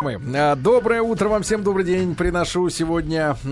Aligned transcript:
Мы. 0.00 0.20
А, 0.36 0.54
доброе 0.54 1.02
утро 1.02 1.28
вам 1.28 1.42
всем, 1.42 1.64
добрый 1.64 1.84
день. 1.84 2.14
Приношу 2.14 2.68
сегодня 2.68 3.36
э, 3.44 3.48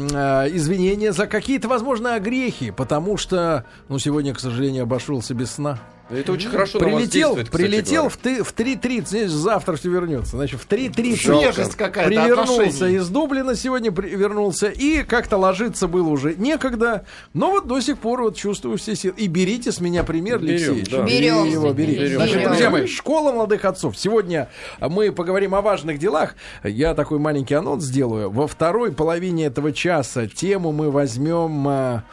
извинения 0.55 1.13
за 1.13 1.27
какие-то, 1.27 1.67
возможно, 1.67 2.15
огрехи, 2.15 2.71
потому 2.71 3.17
что, 3.17 3.65
ну, 3.89 3.99
сегодня, 3.99 4.33
к 4.33 4.39
сожалению, 4.39 4.85
обошелся 4.85 5.35
без 5.35 5.53
сна. 5.53 5.81
Это 6.09 6.33
очень 6.33 6.51
хорошо 6.51 6.79
прилетел, 6.79 7.37
прилетел 7.51 8.09
в, 8.09 8.17
ты, 8.17 8.45
в 8.45 8.55
3.30, 8.55 9.27
завтра 9.27 9.75
все 9.75 9.91
вернется. 9.91 10.37
Значит, 10.37 10.61
в 10.61 10.69
3.30 10.69 11.77
какая-то 11.77 12.09
привернулся 12.09 12.87
из 12.87 13.09
Дублина, 13.09 13.57
сегодня 13.57 13.91
при, 13.91 14.11
вернулся, 14.11 14.69
и 14.69 15.03
как-то 15.03 15.37
ложиться 15.37 15.89
было 15.89 16.09
уже 16.09 16.35
некогда, 16.37 17.05
но 17.35 17.51
вот 17.51 17.67
до 17.67 17.81
сих 17.81 17.99
пор 17.99 18.23
вот 18.23 18.37
чувствую 18.37 18.79
все 18.79 18.95
силы. 18.95 19.15
И 19.17 19.27
берите 19.27 19.73
с 19.73 19.81
меня 19.81 20.05
пример, 20.05 20.37
Алексей. 20.37 20.85
Да. 20.89 21.03
Берем. 21.03 21.45
Его, 21.45 21.73
берите. 21.73 22.01
Берем. 22.01 22.17
Значит, 22.19 22.45
друзья 22.45 22.71
мои, 22.71 22.87
школа 22.87 23.33
молодых 23.33 23.65
отцов. 23.65 23.99
Сегодня 23.99 24.49
мы 24.81 25.11
поговорим 25.11 25.57
о 25.57 25.61
важных 25.61 25.99
делах. 25.99 26.37
Я 26.63 26.95
такой 26.95 27.19
маленький 27.19 27.55
анонс 27.55 27.83
сделаю. 27.83 28.31
Во 28.31 28.47
второй 28.47 28.93
половине 28.93 29.47
этого 29.47 29.73
часа 29.73 30.29
тему 30.29 30.71
мы 30.71 30.93
возьмем 30.93 31.67
а, 31.67 32.05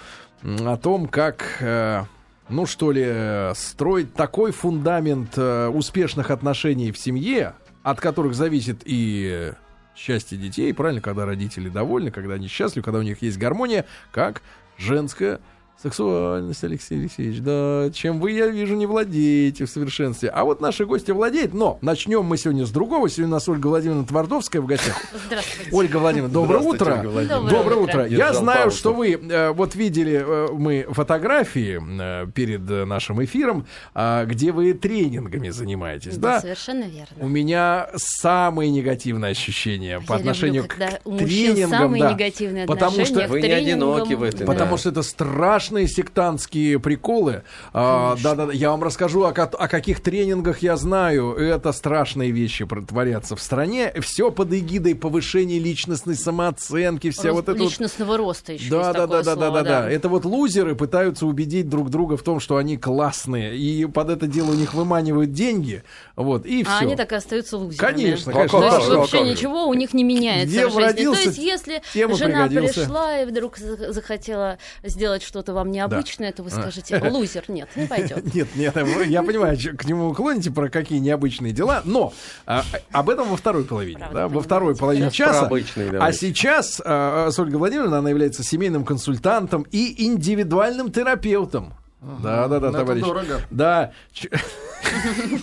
о 0.42 0.78
том, 0.78 1.08
как... 1.08 1.60
А, 1.62 2.06
ну 2.50 2.66
что 2.66 2.92
ли, 2.92 3.54
строить 3.56 4.14
такой 4.14 4.52
фундамент 4.52 5.38
э, 5.38 5.68
успешных 5.68 6.30
отношений 6.32 6.92
в 6.92 6.98
семье, 6.98 7.54
от 7.84 8.00
которых 8.00 8.36
зависит 8.36 8.82
и 8.86 9.54
счастье 9.96 10.38
детей, 10.38 10.74
правильно, 10.74 11.02
когда 11.02 11.26
родители 11.26 11.70
довольны, 11.70 12.12
когда 12.12 12.36
они 12.36 12.48
счастливы, 12.48 12.84
когда 12.84 13.00
у 13.00 13.04
них 13.04 13.22
есть 13.22 13.38
гармония, 13.38 13.86
как 14.12 14.42
женская 14.78 15.40
Сексуальность, 15.84 16.64
Алексей 16.64 16.98
Алексеевич, 16.98 17.42
да, 17.42 17.90
чем 17.94 18.22
вы, 18.22 18.32
я 18.32 18.48
вижу, 18.48 18.74
не 18.74 18.86
владеете 18.86 19.66
в 19.66 19.70
совершенстве. 19.70 20.30
А 20.30 20.46
вот 20.46 20.62
наши 20.62 20.86
гости 20.86 21.12
владеют, 21.12 21.54
но 21.54 21.78
начнем 21.82 22.24
мы 22.24 22.38
сегодня 22.38 22.66
с 22.66 22.70
другого. 22.70 23.10
Сегодня 23.10 23.34
у 23.34 23.36
нас 23.36 23.50
Ольга 23.50 23.68
Владимировна 23.68 24.06
Твардовская 24.06 24.62
в 24.62 24.66
гостях. 24.66 24.96
Здравствуйте. 25.26 25.70
Ольга 25.74 25.98
Владимировна, 25.98 26.34
доброе 26.34 26.60
утро. 26.64 27.02
Доброе, 27.04 27.28
доброе 27.28 27.76
утро. 27.76 28.08
Я 28.08 28.32
знаю, 28.34 28.62
паузу. 28.62 28.78
что 28.78 28.94
вы, 28.94 29.12
э, 29.12 29.52
вот 29.52 29.76
видели 29.76 30.24
э, 30.26 30.54
мы 30.54 30.86
фотографии 30.90 31.82
э, 31.82 32.28
перед 32.32 32.62
нашим 32.62 33.22
эфиром, 33.22 33.68
где 33.94 34.54
вы 34.54 34.74
тренингами 34.74 35.50
занимаетесь, 35.50 36.16
да? 36.16 36.36
Да, 36.36 36.42
совершенно 36.42 36.84
верно. 36.84 37.08
У 37.20 37.28
меня 37.28 37.90
самые 37.98 38.72
негативные 38.72 39.32
ощущения 39.32 40.00
по 40.00 40.14
Я 40.14 40.20
отношению 40.20 40.64
люблю, 40.64 40.88
к 40.88 41.02
у 41.04 41.18
тренингам. 41.18 41.70
самые 41.70 42.04
да. 42.04 42.14
негативные 42.14 42.66
Потому 42.68 43.06
что 43.06 43.28
вы 43.28 43.42
не 43.42 43.52
одиноки 43.52 44.14
в 44.14 44.24
этом. 44.24 44.48
Потому 44.48 44.72
да. 44.72 44.78
что 44.78 44.90
это 44.90 45.02
страшно 45.02 45.73
страшные 45.74 45.88
сектантские 45.88 46.80
приколы. 46.80 47.44
А, 47.74 48.16
да-да-да, 48.22 48.54
я 48.54 48.70
вам 48.70 48.84
расскажу 48.84 49.24
о, 49.24 49.30
о 49.30 49.68
каких 49.68 50.02
тренингах 50.02 50.60
я 50.60 50.78
знаю. 50.78 51.34
Это 51.36 51.72
страшные 51.72 52.32
вещи 52.32 52.68
творятся 52.88 53.36
в 53.36 53.42
стране. 53.42 53.92
Все 54.02 54.32
под 54.32 54.54
эгидой 54.54 54.96
повышения 54.96 55.60
личностной 55.60 56.16
самооценки, 56.16 57.10
вся 57.10 57.30
Рост, 57.30 57.48
вот 57.48 57.50
это 57.50 57.64
личностного 57.64 58.12
вот... 58.12 58.18
роста 58.18 58.54
еще 58.54 58.70
да, 58.70 58.94
да, 58.94 59.08
да, 59.08 59.24
да, 59.24 59.36
да, 59.36 59.50
да, 59.52 59.64
да. 59.64 59.90
Это 59.90 60.10
вот 60.10 60.26
лузеры 60.26 60.76
пытаются 60.76 61.26
убедить 61.26 61.70
друг 61.70 61.90
друга 61.90 62.18
в 62.18 62.24
том, 62.24 62.40
что 62.40 62.58
они 62.58 62.78
классные, 62.78 63.58
и 63.58 63.86
под 63.86 64.10
это 64.10 64.28
дело 64.28 64.52
у 64.52 64.56
них 64.56 64.74
выманивают 64.74 65.32
деньги, 65.32 65.84
вот 66.16 66.46
и 66.46 66.64
все. 66.64 66.74
А 66.74 66.80
они 66.80 66.96
так 66.96 67.12
и 67.12 67.16
остаются 67.16 67.58
лузерами. 67.58 67.94
Конечно, 67.96 68.32
конечно. 68.32 68.60
То 68.60 68.78
есть 68.78 68.90
вообще 68.90 69.22
ничего 69.22 69.68
у 69.68 69.74
них 69.74 69.94
не 69.94 70.04
меняется 70.04 70.48
Где 70.48 70.68
в 70.68 70.72
жизни. 70.72 70.84
родился, 70.84 71.24
То 71.24 71.30
есть 71.30 71.40
если 71.40 71.82
жена 71.94 72.48
пригодился. 72.48 72.82
пришла 72.82 73.22
и 73.22 73.26
вдруг 73.26 73.58
за- 73.58 73.92
захотела 73.92 74.58
сделать 74.84 75.24
что-то 75.24 75.53
вам 75.54 75.72
необычное, 75.72 76.32
то 76.32 76.44
вы 76.44 76.50
А. 76.50 76.52
скажете, 76.52 77.00
лузер, 77.10 77.44
нет, 77.48 77.70
не 77.76 77.88
пойдет. 77.88 78.24
Нет, 78.34 78.48
нет, 78.56 78.76
вы- 78.76 79.06
я 79.06 79.24
понимаю, 79.24 79.58
к 79.78 79.86
нему 79.86 80.10
вы 80.10 80.16
клоните 80.16 80.52
про 80.52 80.70
какие 80.70 81.00
необычные 81.00 81.54
дела, 81.54 81.82
но 81.86 82.14
а, 82.46 82.64
об 82.92 83.10
этом 83.10 83.30
во 83.30 83.38
второй 83.38 83.64
половине, 83.64 84.00
Правда, 84.00 84.16
да, 84.18 84.28
во 84.28 84.42
второй 84.42 84.76
половине 84.76 85.12
часа. 85.12 85.46
обычные 85.46 85.98
А 86.00 86.12
сейчас 86.12 86.82
а, 86.84 87.30
с 87.32 87.40
Ольгой 87.40 87.58
Владимировной 87.60 88.00
она 88.00 88.10
является 88.10 88.44
семейным 88.44 88.84
консультантом 88.86 89.66
и 89.72 90.06
индивидуальным 90.06 90.92
терапевтом. 90.92 91.74
Да, 92.22 92.48
да, 92.50 92.60
да, 92.60 92.68
это 92.70 92.80
товарищ. 92.80 93.02
дорого. 93.04 93.42
Да. 93.50 93.92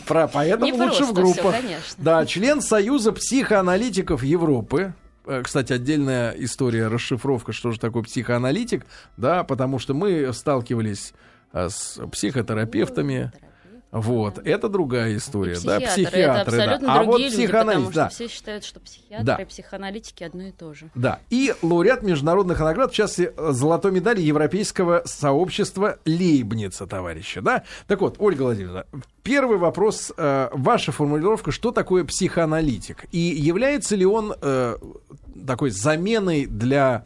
Про, 0.06 0.28
поэтому 0.28 0.66
Не 0.66 0.72
лучше 0.72 1.04
в 1.04 1.12
группах. 1.12 1.52
конечно. 1.52 1.94
Да, 1.96 2.26
член 2.26 2.60
Союза 2.60 3.12
психоаналитиков 3.12 4.22
Европы. 4.22 4.92
Э, 5.26 5.42
Кстати, 5.42 5.72
отдельная 5.72 6.32
история, 6.32 6.88
расшифровка, 6.88 7.52
что 7.52 7.70
же 7.72 7.78
такое 7.78 8.02
психоаналитик, 8.02 8.86
да, 9.16 9.44
потому 9.44 9.78
что 9.78 9.94
мы 9.94 10.32
сталкивались 10.32 11.12
э, 11.52 11.68
с 11.68 12.00
психотерапевтами. 12.10 13.32
Вот, 13.92 14.38
это 14.44 14.68
другая 14.68 15.16
история, 15.16 15.54
И 15.54 15.64
да, 15.64 15.80
психиатры, 15.80 16.20
это 16.20 16.40
абсолютно 16.42 16.86
да. 16.86 17.00
А 17.00 17.02
вот 17.02 17.20
люди, 17.20 17.34
психоанализ, 17.34 17.86
потому 17.86 17.94
да. 17.94 18.10
что 18.10 18.14
все 18.14 18.28
считают, 18.28 18.64
что 18.64 18.80
психиатры 18.80 19.24
Да. 19.24 19.34
и 19.36 19.44
психоаналитики 19.44 20.22
одно 20.22 20.44
и 20.44 20.52
то 20.52 20.74
же. 20.74 20.90
Да, 20.94 21.20
и 21.28 21.54
лауреат 21.60 22.02
международных 22.02 22.60
наград, 22.60 22.92
в 22.92 22.94
частности, 22.94 23.32
золотой 23.36 23.90
медали 23.90 24.20
Европейского 24.20 25.02
сообщества 25.06 25.98
Лейбница, 26.06 26.86
товарища, 26.86 27.42
да? 27.42 27.64
Так 27.88 28.00
вот, 28.00 28.16
Ольга 28.18 28.42
Владимировна, 28.42 28.86
первый 29.24 29.58
вопрос, 29.58 30.12
э, 30.16 30.48
ваша 30.52 30.92
формулировка, 30.92 31.50
что 31.50 31.72
такое 31.72 32.04
психоаналитик? 32.04 33.06
И 33.10 33.18
является 33.18 33.96
ли 33.96 34.06
он 34.06 34.34
э, 34.40 34.76
такой 35.46 35.70
заменой 35.70 36.46
для 36.46 37.04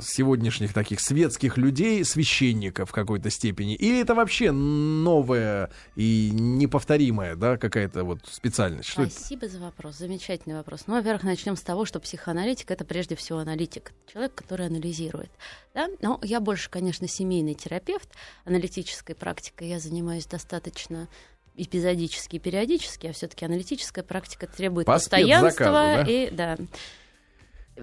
сегодняшних 0.00 0.72
таких 0.72 1.00
светских 1.00 1.56
людей, 1.56 2.04
священников 2.04 2.90
в 2.90 2.92
какой-то 2.92 3.30
степени? 3.30 3.74
Или 3.74 4.00
это 4.00 4.14
вообще 4.14 4.52
новая 4.52 5.70
и 5.96 6.30
неповторимая, 6.32 7.36
да, 7.36 7.56
какая-то 7.56 8.04
вот 8.04 8.20
специальность? 8.30 8.88
Что 8.88 9.02
это? 9.02 9.12
Спасибо 9.12 9.48
за 9.48 9.58
вопрос. 9.58 9.96
Замечательный 9.96 10.54
вопрос. 10.54 10.84
Ну, 10.86 10.94
во-первых, 10.94 11.24
начнем 11.24 11.56
с 11.56 11.62
того, 11.62 11.84
что 11.84 12.00
психоаналитик 12.00 12.70
это 12.70 12.84
прежде 12.84 13.16
всего 13.16 13.38
аналитик, 13.38 13.92
человек, 14.10 14.34
который 14.34 14.66
анализирует. 14.66 15.30
Да? 15.74 15.88
Но 16.00 16.20
я 16.22 16.40
больше, 16.40 16.70
конечно, 16.70 17.08
семейный 17.08 17.54
терапевт. 17.54 18.08
Аналитической 18.44 19.14
практикой 19.14 19.68
я 19.68 19.78
занимаюсь 19.78 20.26
достаточно 20.26 21.08
эпизодически 21.56 22.36
и 22.36 22.38
периодически, 22.38 23.08
а 23.08 23.12
все-таки 23.12 23.44
аналитическая 23.44 24.02
практика 24.02 24.46
требует 24.46 24.86
По 24.86 24.94
постоянства 24.94 25.50
спецзаказу, 25.50 26.06
да? 26.06 26.10
и 26.10 26.30
да. 26.30 26.56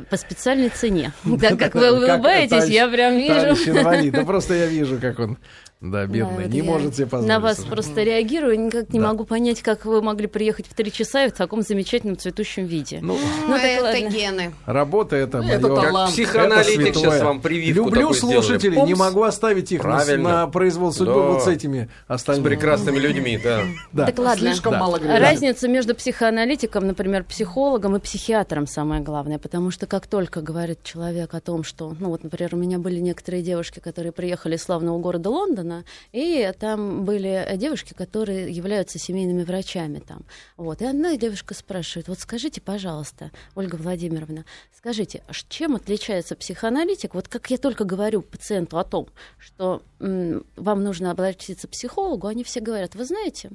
По 0.10 0.18
специальной 0.18 0.70
цене. 0.70 1.12
Так 1.42 1.58
как 1.58 1.76
вы 1.76 1.92
улыбаетесь, 1.92 2.66
я 2.66 2.88
прям 2.88 3.18
вижу. 3.18 4.12
Да 4.12 4.24
просто 4.26 4.54
я 4.54 4.68
вижу, 4.68 5.00
как 5.00 5.20
он, 5.20 5.38
да, 5.82 6.02
Да, 6.02 6.06
бедный, 6.08 6.44
вот 6.44 6.52
не 6.54 6.58
я 6.60 6.64
может 6.66 6.96
себе 6.96 7.08
позволить. 7.08 7.30
На 7.30 7.40
вас 7.40 7.60
уже. 7.60 7.70
просто 7.70 8.04
реагирую, 8.04 8.60
никак 8.60 8.92
не 8.92 9.00
Да. 9.00 9.08
могу 9.08 9.24
понять, 9.24 9.62
как 9.62 9.86
вы 9.86 10.02
могли 10.02 10.28
приехать 10.28 10.68
в 10.68 10.74
три 10.74 10.92
часа 10.92 11.24
и 11.26 11.30
в 11.30 11.34
таком 11.34 11.62
замечательном 11.62 12.18
цветущем 12.18 12.66
виде. 12.66 13.00
Ну, 13.02 13.18
Ну, 13.48 13.54
так 13.54 13.64
это 13.64 13.84
ладно. 13.84 14.10
гены. 14.10 14.54
работа 14.66 15.16
это 15.16 15.38
Это 15.38 15.68
моё. 15.68 15.76
талант. 15.82 16.12
Психоаналитик 16.12 16.88
Это 16.88 17.00
сейчас 17.00 17.22
вам 17.22 17.42
прививку 17.42 17.86
Люблю 17.86 18.14
слушателей, 18.14 18.82
не 18.82 18.94
могу 18.96 19.24
оставить 19.24 19.72
их 19.72 19.84
на, 19.84 19.96
Правильно. 19.96 20.30
на 20.30 20.48
произвол 20.48 20.92
судьбы 20.92 21.14
Да. 21.14 21.20
вот 21.30 21.44
с 21.44 21.48
этими 21.48 21.90
С 22.08 22.12
остальными. 22.16 22.48
прекрасными 22.50 22.98
людьми, 23.00 23.40
да. 23.42 23.62
Да. 23.94 24.06
Так 24.08 24.20
ладно. 24.20 24.48
Слишком 24.50 24.74
Да. 24.74 24.80
мало 24.80 24.98
говорят. 25.00 25.22
Разница 25.22 25.68
между 25.70 25.96
психоаналитиком, 25.96 26.88
например, 26.88 27.24
психологом 27.24 27.96
и 27.96 28.00
психиатром 28.00 28.68
самое 28.68 29.02
главное, 29.02 29.40
потому 29.40 29.72
что 29.72 29.88
как 29.88 30.08
только 30.08 30.42
говорит 30.42 30.84
человек 30.84 31.34
о 31.34 31.40
том, 31.40 31.64
что, 31.64 31.96
ну 32.00 32.10
вот, 32.10 32.24
например, 32.24 32.56
у 32.56 32.58
меня 32.58 32.80
были 32.80 33.00
некоторые 33.00 33.42
девушки, 33.44 33.80
которые 33.80 34.12
приехали 34.12 34.56
из 34.58 34.64
славного 34.64 35.00
города 35.00 35.30
Лондона, 35.30 35.69
и 36.12 36.52
там 36.60 37.06
были 37.06 37.48
девушки, 37.56 37.94
которые 37.94 38.52
являются 38.52 39.00
семейными 39.00 39.44
врачами 39.44 40.00
там. 40.00 40.26
Вот. 40.58 40.82
И 40.82 40.86
одна 40.86 41.16
девушка 41.18 41.54
спрашивает, 41.54 42.08
вот 42.08 42.20
скажите, 42.20 42.62
пожалуйста, 42.62 43.32
Ольга 43.56 43.76
Владимировна, 43.76 44.46
скажите, 44.76 45.24
а 45.28 45.34
чем 45.50 45.76
отличается 45.76 46.36
психоаналитик? 46.36 47.14
Вот 47.14 47.28
как 47.28 47.50
я 47.50 47.58
только 47.58 47.84
говорю 47.84 48.22
пациенту 48.22 48.78
о 48.78 48.84
том, 48.84 49.08
что 49.38 49.82
м, 50.00 50.46
вам 50.56 50.84
нужно 50.84 51.12
обратиться 51.12 51.68
к 51.68 51.72
психологу, 51.72 52.28
они 52.28 52.44
все 52.44 52.60
говорят, 52.60 52.96
вы 52.96 53.06
знаете, 53.06 53.52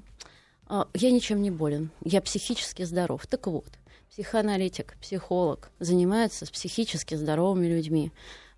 а, 0.67 0.89
я 0.95 1.11
ничем 1.11 1.43
не 1.43 1.51
болен, 1.51 1.91
я 2.05 2.21
психически 2.21 2.85
здоров. 2.85 3.27
Так 3.27 3.47
вот, 3.47 3.69
психоаналитик, 4.11 4.97
психолог 5.01 5.71
занимается 5.79 6.47
с 6.47 6.50
психически 6.50 7.15
здоровыми 7.15 7.67
людьми. 7.67 8.12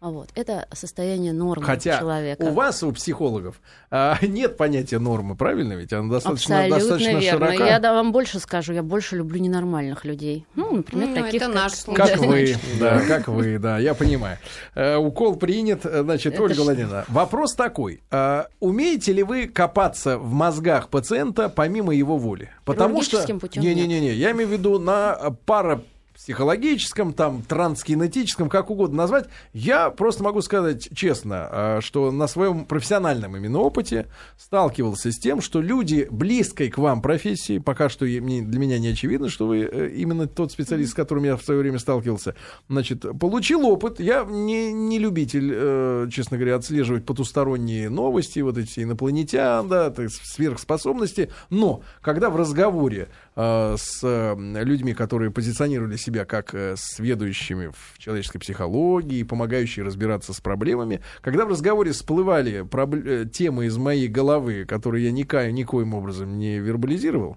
А 0.06 0.10
Вот. 0.10 0.28
Это 0.36 0.68
состояние 0.72 1.32
нормы 1.32 1.66
Хотя 1.66 1.98
человека. 1.98 2.42
у 2.42 2.52
вас, 2.52 2.80
у 2.84 2.92
психологов, 2.92 3.60
а, 3.90 4.16
нет 4.22 4.56
понятия 4.56 5.00
нормы, 5.00 5.34
правильно 5.34 5.72
ведь? 5.72 5.92
Она 5.92 6.12
достаточно, 6.12 6.58
Абсолютно 6.58 6.78
достаточно 6.78 7.18
верно. 7.18 7.46
широка. 7.48 7.66
Я 7.66 7.78
да, 7.80 7.92
вам 7.92 8.12
больше 8.12 8.38
скажу, 8.38 8.72
я 8.72 8.84
больше 8.84 9.16
люблю 9.16 9.40
ненормальных 9.40 10.04
людей. 10.04 10.46
Ну, 10.54 10.76
например, 10.76 11.08
Ну, 11.08 11.14
таких, 11.16 11.42
это 11.42 11.46
как... 11.46 11.54
наш 11.56 11.72
случай. 11.72 11.96
Как 11.96 12.18
вы, 12.18 12.56
да, 12.78 13.00
как 13.00 13.26
вы, 13.26 13.58
да, 13.58 13.78
я 13.80 13.94
понимаю. 13.94 14.38
Э, 14.76 14.94
укол 14.94 15.34
принят, 15.34 15.84
э, 15.84 16.04
значит, 16.04 16.34
Это 16.34 16.44
Ольга? 16.44 16.60
Владимировна, 16.60 17.04
вопрос 17.08 17.54
такой. 17.54 18.00
А, 18.12 18.46
умеете 18.60 19.12
ли 19.12 19.24
вы 19.24 19.48
копаться 19.48 20.18
в 20.18 20.32
мозгах 20.32 20.88
пациента 20.88 21.48
помимо 21.48 21.92
его 21.92 22.16
воли? 22.16 22.50
Потому 22.64 23.02
что... 23.02 23.26
Не-не-не, 23.56 24.12
я 24.14 24.30
имею 24.30 24.48
в 24.48 24.52
виду 24.52 24.78
на 24.78 25.36
пара 25.46 25.82
психологическом, 26.16 27.12
там, 27.12 27.42
транскинетическом, 27.42 28.48
как 28.48 28.70
угодно 28.70 28.96
назвать. 28.96 29.26
Я 29.52 29.90
просто 29.90 30.24
могу 30.24 30.40
сказать 30.40 30.88
честно, 30.94 31.48
а, 31.50 31.80
что 31.82 32.10
на 32.10 32.26
своем 32.26 32.64
профессиональном 32.64 33.36
именно 33.36 33.58
опыте 33.58 34.06
сталкивался 34.38 35.12
с 35.12 35.18
тем, 35.18 35.42
что 35.42 35.60
люди 35.60 36.08
близкой 36.10 36.70
к 36.70 36.78
вам 36.78 37.02
профессии, 37.02 37.58
пока 37.58 37.90
что 37.90 38.06
для 38.06 38.20
меня 38.20 38.78
не 38.78 38.88
очевидно, 38.88 39.28
что 39.28 39.46
вы 39.46 39.68
э, 39.70 39.90
именно 39.94 40.26
тот 40.26 40.52
специалист, 40.52 40.92
с 40.92 40.94
которым 40.94 41.24
я 41.24 41.36
в 41.36 41.42
свое 41.42 41.60
время 41.60 41.78
сталкивался, 41.78 42.34
значит, 42.68 43.04
получил 43.20 43.66
опыт. 43.66 44.00
Я 44.00 44.24
не, 44.24 44.72
не 44.72 44.98
любитель, 44.98 45.50
э, 45.52 46.08
честно 46.10 46.38
говоря, 46.38 46.56
отслеживать 46.56 47.04
потусторонние 47.04 47.90
новости, 47.90 48.40
вот 48.40 48.56
эти 48.56 48.80
инопланетян, 48.80 49.68
да, 49.68 49.92
сверхспособности, 50.08 51.30
но 51.50 51.82
когда 52.00 52.30
в 52.30 52.36
разговоре 52.36 53.08
с 53.36 54.34
людьми, 54.34 54.94
которые 54.94 55.30
позиционировали 55.30 55.96
себя 55.96 56.24
как 56.24 56.54
э, 56.54 56.74
сведущими 56.78 57.66
в 57.66 57.98
человеческой 57.98 58.38
психологии, 58.38 59.22
помогающие 59.24 59.84
разбираться 59.84 60.32
с 60.32 60.40
проблемами. 60.40 61.02
Когда 61.20 61.44
в 61.44 61.50
разговоре 61.50 61.92
всплывали 61.92 62.62
проб... 62.62 62.94
Э, 62.94 63.26
темы 63.30 63.66
из 63.66 63.76
моей 63.76 64.08
головы, 64.08 64.64
которые 64.64 65.04
я 65.04 65.10
никак, 65.10 65.52
никоим 65.52 65.92
образом 65.92 66.38
не 66.38 66.58
вербализировал, 66.58 67.36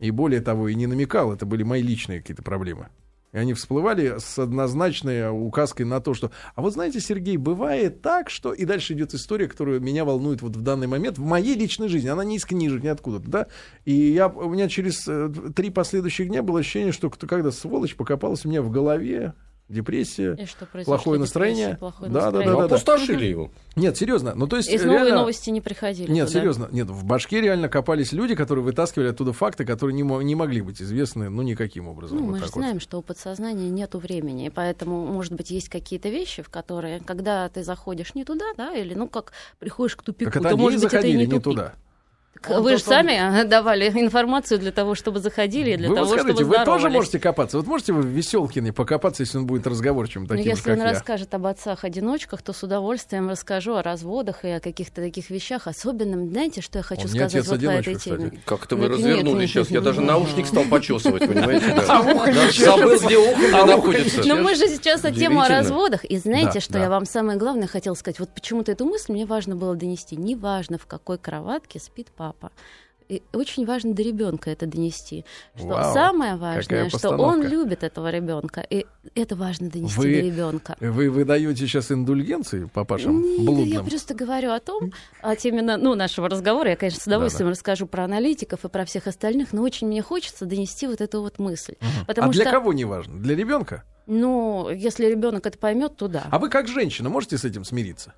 и 0.00 0.10
более 0.10 0.40
того, 0.40 0.68
и 0.68 0.74
не 0.74 0.88
намекал, 0.88 1.32
это 1.32 1.46
были 1.46 1.62
мои 1.62 1.82
личные 1.82 2.20
какие-то 2.20 2.42
проблемы. 2.42 2.88
И 3.32 3.38
они 3.38 3.52
всплывали 3.52 4.16
с 4.18 4.38
однозначной 4.38 5.30
указкой 5.30 5.84
на 5.84 6.00
то, 6.00 6.14
что... 6.14 6.30
А 6.54 6.62
вот 6.62 6.72
знаете, 6.72 7.00
Сергей, 7.00 7.36
бывает 7.36 8.00
так, 8.00 8.30
что... 8.30 8.52
И 8.52 8.64
дальше 8.64 8.94
идет 8.94 9.12
история, 9.12 9.48
которая 9.48 9.80
меня 9.80 10.04
волнует 10.04 10.40
вот 10.40 10.56
в 10.56 10.62
данный 10.62 10.86
момент, 10.86 11.18
в 11.18 11.24
моей 11.24 11.54
личной 11.54 11.88
жизни. 11.88 12.08
Она 12.08 12.24
не 12.24 12.36
из 12.36 12.44
книжек, 12.46 12.82
ни 12.82 12.88
откуда-то, 12.88 13.28
да? 13.28 13.46
И 13.84 13.92
я, 13.92 14.28
у 14.28 14.48
меня 14.48 14.68
через 14.68 15.06
э, 15.06 15.30
три 15.54 15.70
последующих 15.70 16.28
дня 16.28 16.42
было 16.42 16.60
ощущение, 16.60 16.92
что 16.92 17.10
кто, 17.10 17.26
когда 17.26 17.50
сволочь 17.50 17.96
покопалась 17.96 18.46
у 18.46 18.48
меня 18.48 18.62
в 18.62 18.70
голове, 18.70 19.34
депрессия, 19.68 20.36
плохое 20.84 21.20
настроение. 21.20 21.76
Плохое 21.76 22.10
да, 22.10 22.22
настроение. 22.22 22.52
да, 22.54 22.62
да, 22.62 22.68
да, 22.68 22.74
Опустошили 22.74 23.26
его. 23.26 23.50
Нет, 23.76 23.96
серьезно. 23.96 24.34
Ну, 24.34 24.46
то 24.46 24.56
есть, 24.56 24.68
Из 24.68 24.82
реально... 24.82 24.98
новые 24.98 25.14
новости 25.14 25.50
не 25.50 25.60
приходили. 25.60 26.10
Нет, 26.10 26.28
туда. 26.28 26.40
серьезно. 26.40 26.68
Нет, 26.72 26.88
в 26.88 27.04
башке 27.04 27.40
реально 27.40 27.68
копались 27.68 28.12
люди, 28.12 28.34
которые 28.34 28.64
вытаскивали 28.64 29.08
оттуда 29.08 29.32
факты, 29.32 29.64
которые 29.64 29.94
не, 29.94 30.02
не 30.24 30.34
могли 30.34 30.62
быть 30.62 30.80
известны, 30.80 31.28
ну, 31.28 31.42
никаким 31.42 31.88
образом. 31.88 32.18
Ну, 32.18 32.24
вот 32.24 32.32
мы 32.32 32.38
же 32.38 32.48
знаем, 32.48 32.74
вот. 32.74 32.82
что 32.82 32.98
у 32.98 33.02
подсознания 33.02 33.68
нету 33.68 33.98
времени, 33.98 34.46
и 34.46 34.50
поэтому, 34.50 35.06
может 35.06 35.34
быть, 35.34 35.50
есть 35.50 35.68
какие-то 35.68 36.08
вещи, 36.08 36.42
в 36.42 36.48
которые, 36.48 37.00
когда 37.00 37.48
ты 37.48 37.62
заходишь 37.62 38.14
не 38.14 38.24
туда, 38.24 38.46
да, 38.56 38.74
или, 38.74 38.94
ну, 38.94 39.06
как 39.06 39.32
приходишь 39.58 39.96
к 39.96 40.02
тупику, 40.02 40.30
так 40.30 40.40
это 40.40 40.50
то, 40.50 40.56
может 40.56 40.82
быть, 40.82 40.92
это 40.92 41.06
и 41.06 41.12
не, 41.12 41.26
не 41.26 41.40
туда. 41.40 41.74
Он 42.48 42.62
вы 42.62 42.76
же 42.76 42.82
сами 42.82 43.44
давали 43.44 43.88
информацию 43.88 44.58
для 44.58 44.72
того, 44.72 44.94
чтобы 44.94 45.20
заходили, 45.20 45.76
для 45.76 45.88
вы 45.88 45.96
того, 45.96 46.08
вот 46.08 46.20
скажите, 46.20 46.44
чтобы 46.44 46.58
Вы 46.58 46.64
тоже 46.64 46.90
можете 46.90 47.18
копаться? 47.18 47.56
Вот 47.58 47.66
можете 47.66 47.92
вы 47.92 48.02
в 48.02 48.06
Веселкине 48.06 48.72
покопаться, 48.72 49.22
если 49.22 49.38
он 49.38 49.46
будет 49.46 49.66
разговорчивым 49.66 50.26
таким 50.26 50.44
ну, 50.44 50.50
Если 50.50 50.62
как 50.62 50.74
он 50.74 50.84
я? 50.84 50.90
расскажет 50.90 51.34
об 51.34 51.46
отцах-одиночках, 51.46 52.42
то 52.42 52.52
с 52.52 52.62
удовольствием 52.62 53.28
расскажу 53.28 53.74
о 53.74 53.82
разводах 53.82 54.44
и 54.44 54.48
о 54.48 54.60
каких-то 54.60 55.00
таких 55.00 55.30
вещах. 55.30 55.66
Особенно, 55.66 56.26
знаете, 56.26 56.60
что 56.60 56.78
я 56.78 56.82
хочу 56.82 57.02
он 57.02 57.08
сказать 57.08 57.46
вот 57.46 57.60
по 57.60 57.70
этой 57.70 57.94
теме? 57.96 58.32
Как-то 58.44 58.76
вы 58.76 58.88
развернули 58.88 59.46
сейчас. 59.46 59.70
Я 59.70 59.80
даже 59.80 60.00
наушник 60.00 60.46
стал 60.46 60.64
почесывать, 60.64 61.26
понимаете? 61.26 61.80
Забыл, 61.84 62.98
где 62.98 63.16
ухо 63.18 63.66
находится. 63.66 64.22
Но 64.24 64.36
мы 64.36 64.54
же 64.54 64.68
сейчас 64.68 65.04
о 65.04 65.12
тему 65.12 65.40
о 65.40 65.48
разводах. 65.48 66.04
И 66.04 66.16
знаете, 66.18 66.60
что 66.60 66.78
я 66.78 66.88
вам 66.88 67.04
самое 67.04 67.38
главное 67.38 67.66
хотела 67.66 67.94
сказать? 67.94 68.20
Вот 68.20 68.30
почему-то 68.30 68.72
эту 68.72 68.84
мысль 68.84 69.12
мне 69.12 69.26
важно 69.26 69.56
было 69.56 69.74
донести. 69.74 70.16
Неважно, 70.16 70.78
в 70.78 70.86
какой 70.86 71.18
кроватке 71.18 71.80
спит 71.80 72.08
папа 72.16 72.27
и 73.08 73.22
очень 73.32 73.64
важно 73.64 73.94
до 73.94 74.02
ребенка 74.02 74.50
это 74.50 74.66
донести. 74.66 75.24
Что 75.56 75.66
Вау, 75.66 75.94
самое 75.94 76.36
важное, 76.36 76.90
что 76.90 77.16
он 77.16 77.42
любит 77.42 77.82
этого 77.82 78.10
ребенка. 78.10 78.60
И 78.68 78.86
это 79.14 79.34
важно 79.34 79.70
донести 79.70 79.96
вы, 79.96 80.04
до 80.04 80.20
ребенка. 80.20 80.76
Вы 80.78 81.10
выдаете 81.10 81.66
сейчас 81.66 81.90
индульгенции 81.90 82.68
папашам 82.72 83.22
Нет, 83.22 83.46
блудным? 83.46 83.68
я 83.68 83.82
просто 83.82 84.14
говорю 84.14 84.52
о 84.52 84.60
том, 84.60 84.92
от 85.22 85.44
именно 85.44 85.78
ну, 85.78 85.94
нашего 85.94 86.28
разговора. 86.28 86.70
Я, 86.70 86.76
конечно, 86.76 87.00
с 87.00 87.06
удовольствием 87.06 87.46
да, 87.46 87.52
да. 87.52 87.56
расскажу 87.56 87.86
про 87.86 88.04
аналитиков 88.04 88.64
и 88.64 88.68
про 88.68 88.84
всех 88.84 89.06
остальных, 89.06 89.54
но 89.54 89.62
очень 89.62 89.86
мне 89.86 90.02
хочется 90.02 90.44
донести 90.44 90.86
вот 90.86 91.00
эту 91.00 91.22
вот 91.22 91.38
мысль. 91.38 91.76
Угу. 91.80 92.06
Потому 92.08 92.28
а 92.28 92.32
для 92.32 92.50
кого 92.50 92.74
не 92.74 92.84
важно? 92.84 93.18
Для 93.18 93.34
ребенка? 93.34 93.84
Ну, 94.06 94.68
если 94.70 95.06
ребенок 95.06 95.46
это 95.46 95.58
поймет, 95.58 95.96
то 95.96 96.08
да. 96.08 96.26
А 96.30 96.38
вы 96.38 96.50
как 96.50 96.68
женщина 96.68 97.08
можете 97.08 97.38
с 97.38 97.44
этим 97.44 97.64
смириться? 97.64 98.14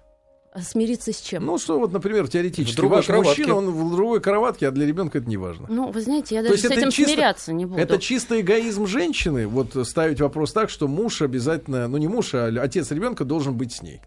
Смириться 0.58 1.12
с 1.12 1.20
чем? 1.20 1.46
Ну, 1.46 1.58
что 1.58 1.78
вот, 1.78 1.92
например, 1.92 2.26
теоретически 2.28 2.80
ваш 2.80 3.06
кроватке. 3.06 3.28
мужчина, 3.28 3.54
он 3.54 3.70
в 3.70 3.94
другой 3.94 4.20
кроватке, 4.20 4.66
а 4.66 4.70
для 4.72 4.84
ребенка 4.84 5.18
это 5.18 5.28
не 5.28 5.36
важно. 5.36 5.66
Ну, 5.68 5.90
вы 5.90 6.00
знаете, 6.00 6.34
я 6.34 6.42
даже 6.42 6.58
с 6.58 6.64
этим 6.64 6.90
чисто, 6.90 7.12
смиряться 7.12 7.52
не 7.52 7.66
буду. 7.66 7.80
Это 7.80 7.98
чисто 7.98 8.40
эгоизм 8.40 8.86
женщины, 8.86 9.46
вот 9.46 9.76
ставить 9.86 10.20
вопрос 10.20 10.52
так, 10.52 10.68
что 10.68 10.88
муж 10.88 11.22
обязательно, 11.22 11.86
ну 11.86 11.98
не 11.98 12.08
муж, 12.08 12.34
а 12.34 12.46
отец 12.60 12.90
ребенка 12.90 13.24
должен 13.24 13.56
быть 13.56 13.72
с 13.72 13.82
ней 13.82 14.00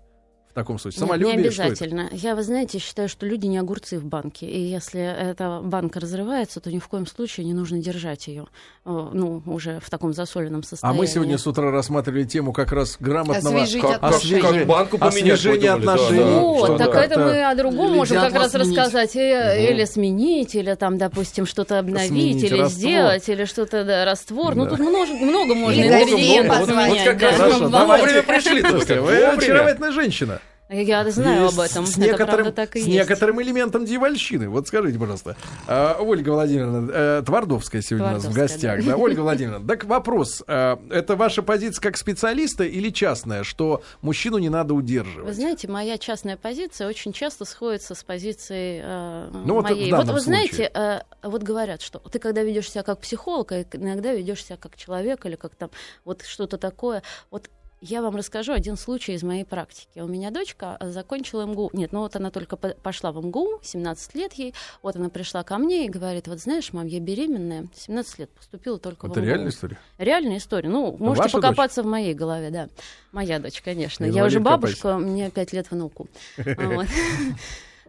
в 0.54 0.56
таком 0.56 0.78
случае? 0.78 1.00
Самолюбие? 1.00 1.36
Нет, 1.36 1.42
не 1.42 1.48
обязательно. 1.48 2.10
Я, 2.12 2.36
вы 2.36 2.44
знаете, 2.44 2.78
считаю, 2.78 3.10
что 3.10 3.26
люди 3.26 3.48
не 3.48 3.58
огурцы 3.58 3.98
в 3.98 4.06
банке. 4.06 4.46
И 4.46 4.60
если 4.60 5.02
эта 5.02 5.62
банка 5.64 6.00
разрывается, 6.00 6.60
то 6.60 6.72
ни 6.72 6.78
в 6.78 6.88
коем 6.88 7.08
случае 7.08 7.48
не 7.48 7.56
нужно 7.56 7.80
держать 7.80 8.28
ее, 8.28 8.46
э, 8.86 9.10
ну, 9.14 9.42
уже 9.48 9.80
в 9.84 9.90
таком 9.90 10.14
засоленном 10.14 10.62
состоянии. 10.62 10.96
А 10.96 11.02
мы 11.02 11.08
сегодня 11.08 11.40
с 11.40 11.48
утра 11.48 11.72
рассматривали 11.72 12.24
тему 12.26 12.54
как 12.54 12.72
раз 12.72 12.98
грамотного... 13.00 13.64
Освежить 13.64 13.82
как, 13.82 13.96
отношения. 13.96 14.42
Как, 14.42 14.52
как 14.52 14.68
банку 14.68 14.98
поменять, 15.00 15.34
освежение 15.40 15.72
отношений. 15.72 16.20
Да, 16.20 16.26
да. 16.26 16.40
Вот, 16.40 16.78
так 16.78 16.96
это 16.96 17.20
мы 17.20 17.44
о 17.50 17.56
другом 17.56 17.96
можем 17.96 18.18
как 18.18 18.34
раз 18.36 18.52
сменить. 18.52 18.78
рассказать. 18.78 19.16
Угу. 19.16 19.24
Или 19.24 19.86
сменить, 19.86 20.54
или 20.54 20.76
там, 20.76 21.00
допустим, 21.00 21.48
что-то 21.48 21.80
обновить, 21.80 22.10
сменить 22.10 22.44
или 22.44 22.60
раствор. 22.60 22.70
сделать, 22.70 23.28
или 23.28 23.46
что-то, 23.46 23.84
да, 23.84 24.06
раствор. 24.06 24.54
Ну, 24.54 24.66
да. 24.66 24.72
Ну, 24.72 24.78
тут 24.78 24.88
много, 24.88 25.14
много 25.14 25.56
можно 25.56 25.82
ингредиентов. 25.82 26.60
Вот, 26.60 26.70
вот 26.70 26.98
как 27.04 27.22
раз, 27.24 27.38
да. 27.72 27.86
Вовремя 27.86 28.22
пришли. 28.22 28.62
Вы 29.00 29.26
очаровательная 29.26 29.92
женщина. 29.92 30.40
Я 30.74 31.10
знаю 31.12 31.48
об 31.48 31.60
этом. 31.60 31.86
С, 31.86 31.98
некоторым, 31.98 32.52
так 32.52 32.76
и 32.76 32.82
с 32.82 32.86
есть. 32.86 32.88
некоторым 32.88 33.42
элементом 33.42 33.86
дьявольщины. 33.86 34.50
Вот 34.50 34.68
скажите, 34.68 34.98
пожалуйста. 34.98 35.36
А, 35.68 35.98
Ольга 36.00 36.32
Владимировна, 36.32 36.92
э, 36.92 37.24
Твардовская 37.26 37.82
сегодня 37.82 38.08
Твардовская, 38.08 38.32
у 38.32 38.34
нас 38.34 38.52
в 38.52 38.54
гостях. 38.54 38.86
Да. 38.86 38.92
Да, 38.92 38.98
Ольга 38.98 39.20
Владимировна, 39.22 39.68
так 39.68 39.86
вопрос. 39.86 40.44
Э, 40.48 40.78
это 40.90 41.16
ваша 41.16 41.44
позиция 41.44 41.82
как 41.82 41.98
специалиста 41.98 42.64
или 42.64 42.90
частная, 42.90 43.44
что 43.44 43.84
мужчину 44.02 44.40
не 44.40 44.50
надо 44.50 44.74
удерживать? 44.74 45.28
Вы 45.28 45.34
знаете, 45.34 45.68
моя 45.68 45.98
частная 45.98 46.38
позиция 46.38 46.88
очень 46.88 47.14
часто 47.14 47.46
сходится 47.46 47.94
с 47.94 48.04
позицией 48.04 48.82
э, 48.84 49.30
ну, 49.46 49.62
моей. 49.62 49.92
Вот, 49.92 50.06
вот 50.06 50.14
вы 50.14 50.20
знаете, 50.20 50.72
э, 50.74 51.02
вот 51.22 51.44
говорят, 51.44 51.82
что 51.82 52.00
ты 52.00 52.20
когда 52.20 52.42
ведешь 52.44 52.72
себя 52.72 52.84
как 52.84 53.00
психолог, 53.00 53.52
а 53.52 53.64
иногда 53.74 54.14
ведешь 54.14 54.44
себя 54.44 54.58
как 54.58 54.76
человек 54.76 55.26
или 55.26 55.36
как 55.36 55.56
там 55.56 55.70
вот 56.06 56.24
что-то 56.24 56.58
такое. 56.58 57.04
Вот 57.30 57.50
я 57.84 58.02
вам 58.02 58.16
расскажу 58.16 58.54
один 58.54 58.78
случай 58.78 59.12
из 59.12 59.24
моей 59.24 59.44
практики. 59.44 60.00
У 60.00 60.08
меня 60.08 60.32
дочка 60.32 60.78
закончила 60.80 61.46
МГУ. 61.46 61.70
Нет, 61.74 61.92
ну 61.92 62.00
вот 62.00 62.16
она 62.16 62.32
только 62.32 62.56
пошла 62.56 63.12
в 63.12 63.24
МГУ, 63.24 63.60
17 63.62 64.16
лет 64.16 64.34
ей. 64.34 64.54
Вот 64.82 64.96
она 64.96 65.10
пришла 65.10 65.44
ко 65.44 65.58
мне 65.58 65.86
и 65.86 65.90
говорит, 65.90 66.30
вот 66.30 66.40
знаешь, 66.40 66.72
мам, 66.72 66.88
я 66.88 67.02
беременная, 67.02 67.68
17 67.76 68.20
лет, 68.20 68.30
поступила 68.30 68.80
только 68.80 69.08
Это 69.08 69.16
в 69.16 69.18
МГУ. 69.18 69.26
реальная 69.28 69.50
история? 69.50 69.78
Реальная 69.98 70.38
история. 70.38 70.70
Ну, 70.70 70.96
можете 70.98 71.24
Ваша 71.24 71.38
покопаться 71.42 71.82
дочь? 71.82 71.88
в 71.88 71.92
моей 71.92 72.14
голове, 72.14 72.52
да. 72.52 72.70
Моя 73.12 73.40
дочь, 73.40 73.62
конечно. 73.62 74.06
Я 74.06 74.24
уже 74.26 74.40
бабушка, 74.40 74.94
копайся. 74.94 75.06
мне 75.06 75.30
5 75.30 75.54
лет 75.54 75.70
внуку. 75.72 76.08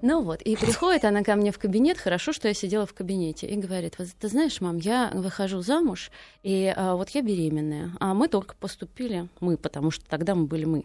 Ну 0.07 0.21
вот, 0.21 0.43
и 0.43 0.55
приходит 0.55 1.07
она 1.07 1.23
ко 1.23 1.35
мне 1.35 1.51
в 1.51 1.59
кабинет, 1.59 1.97
хорошо, 1.97 2.35
что 2.35 2.47
я 2.47 2.53
сидела 2.53 2.85
в 2.85 2.93
кабинете, 2.93 3.47
и 3.47 3.57
говорит, 3.57 3.95
вот 3.99 4.09
ты 4.21 4.29
знаешь, 4.29 4.61
мам, 4.61 4.77
я 4.77 5.11
выхожу 5.15 5.63
замуж, 5.63 6.11
и 6.43 6.71
а, 6.77 6.95
вот 6.95 7.09
я 7.11 7.23
беременная, 7.23 7.91
а 8.01 8.13
мы 8.13 8.29
только 8.29 8.55
поступили, 8.55 9.31
мы, 9.41 9.57
потому 9.57 9.91
что 9.91 10.05
тогда 10.05 10.35
мы 10.35 10.45
были 10.45 10.67
мы. 10.67 10.85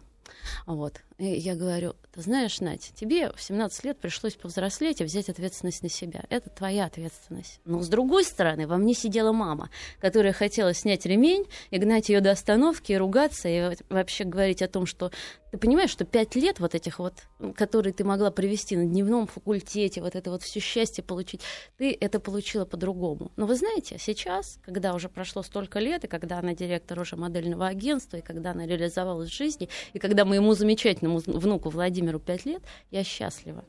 Вот. 0.66 1.02
И 1.20 1.26
я 1.26 1.56
говорю, 1.56 1.96
ты 2.14 2.22
знаешь, 2.22 2.62
Надь, 2.62 2.94
тебе 2.96 3.34
в 3.34 3.42
17 3.42 3.84
лет 3.84 4.00
пришлось 4.00 4.36
повзрослеть 4.36 5.02
и 5.02 5.04
взять 5.04 5.28
ответственность 5.28 5.84
на 5.84 5.90
себя. 5.90 6.24
Это 6.30 6.50
твоя 6.50 6.86
ответственность. 6.86 7.60
Но 7.66 7.82
с 7.82 7.90
другой 7.90 8.24
стороны, 8.24 8.68
во 8.68 8.78
мне 8.78 8.94
сидела 8.94 9.34
мама, 9.34 9.70
которая 10.00 10.32
хотела 10.32 10.74
снять 10.74 11.06
ремень 11.06 11.46
и 11.72 11.78
гнать 11.78 12.08
ее 12.08 12.22
до 12.22 12.32
остановки, 12.32 12.94
и 12.94 12.98
ругаться, 12.98 13.50
и 13.50 13.76
вообще 13.90 14.24
говорить 14.24 14.62
о 14.62 14.70
том, 14.70 14.86
что 14.86 15.12
ты 15.52 15.58
понимаешь, 15.58 15.90
что 15.90 16.06
пять 16.06 16.36
лет 16.36 16.60
вот 16.60 16.76
этих 16.76 17.00
вот, 17.00 17.16
которые 17.56 17.92
ты 17.92 18.04
могла 18.04 18.32
провести 18.32 18.78
на 18.78 18.86
дневном 18.86 19.28
факультете, 19.28 20.02
вот 20.02 20.16
это 20.16 20.30
вот 20.30 20.44
все 20.44 20.60
счастье 20.60 21.04
получить, 21.04 21.42
ты 21.78 21.98
это 22.00 22.20
получила 22.20 22.66
по-другому. 22.66 23.32
Но 23.36 23.46
вы 23.46 23.56
знаете, 23.56 23.98
сейчас, 24.00 24.60
когда 24.64 24.94
уже 24.94 25.10
прошло 25.10 25.42
столько 25.42 25.80
лет, 25.80 26.06
и 26.06 26.08
когда 26.08 26.38
она 26.38 26.54
директор 26.54 27.00
уже 27.00 27.16
модельного 27.16 27.68
агентства, 27.68 28.18
и 28.18 28.22
когда 28.22 28.52
она 28.52 28.68
реализовалась 28.68 29.32
в 29.32 29.36
жизни, 29.36 29.70
и 29.94 30.00
когда 30.00 30.24
моему 30.24 30.54
замечательному 30.54 31.09
внуку 31.18 31.70
Владимиру 31.70 32.20
пять 32.20 32.46
лет, 32.46 32.62
я 32.92 33.04
счастлива. 33.04 33.64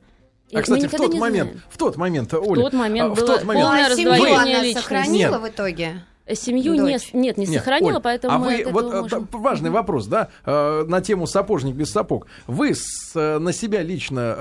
А, 0.53 0.63
кстати, 0.63 0.87
в 0.87 0.91
тот 0.91 1.15
момент, 1.15 1.59
в 1.69 1.77
тот 1.77 1.97
момент, 1.97 2.35
Оля, 2.35 2.61
в 2.61 2.65
тот 2.65 2.73
момент 2.73 3.13
а, 3.13 3.15
в 3.15 3.25
тот 3.25 3.45
момент, 3.45 3.69
а 3.69 3.95
семью 3.95 4.35
она 4.35 4.45
личности. 4.45 4.73
сохранила 4.75 5.33
Нет. 5.33 5.41
в 5.41 5.49
итоге? 5.49 6.03
Семью 6.35 6.75
не, 6.75 6.99
нет, 7.13 7.37
не 7.37 7.47
сохранила, 7.47 7.95
нет, 7.95 8.03
поэтому 8.03 8.35
а 8.35 8.39
мы 8.39 8.65
вы, 8.65 8.73
вот, 8.73 8.93
э, 8.93 9.01
можем... 9.01 9.29
важный 9.33 9.71
вопрос, 9.71 10.07
да, 10.07 10.29
э, 10.45 10.85
на 10.87 11.01
тему 11.01 11.27
сапожник 11.27 11.75
без 11.75 11.91
сапог. 11.91 12.27
Вы 12.47 12.75
с, 12.75 13.13
э, 13.15 13.39
на 13.39 13.53
себя 13.53 13.83
лично, 13.83 14.37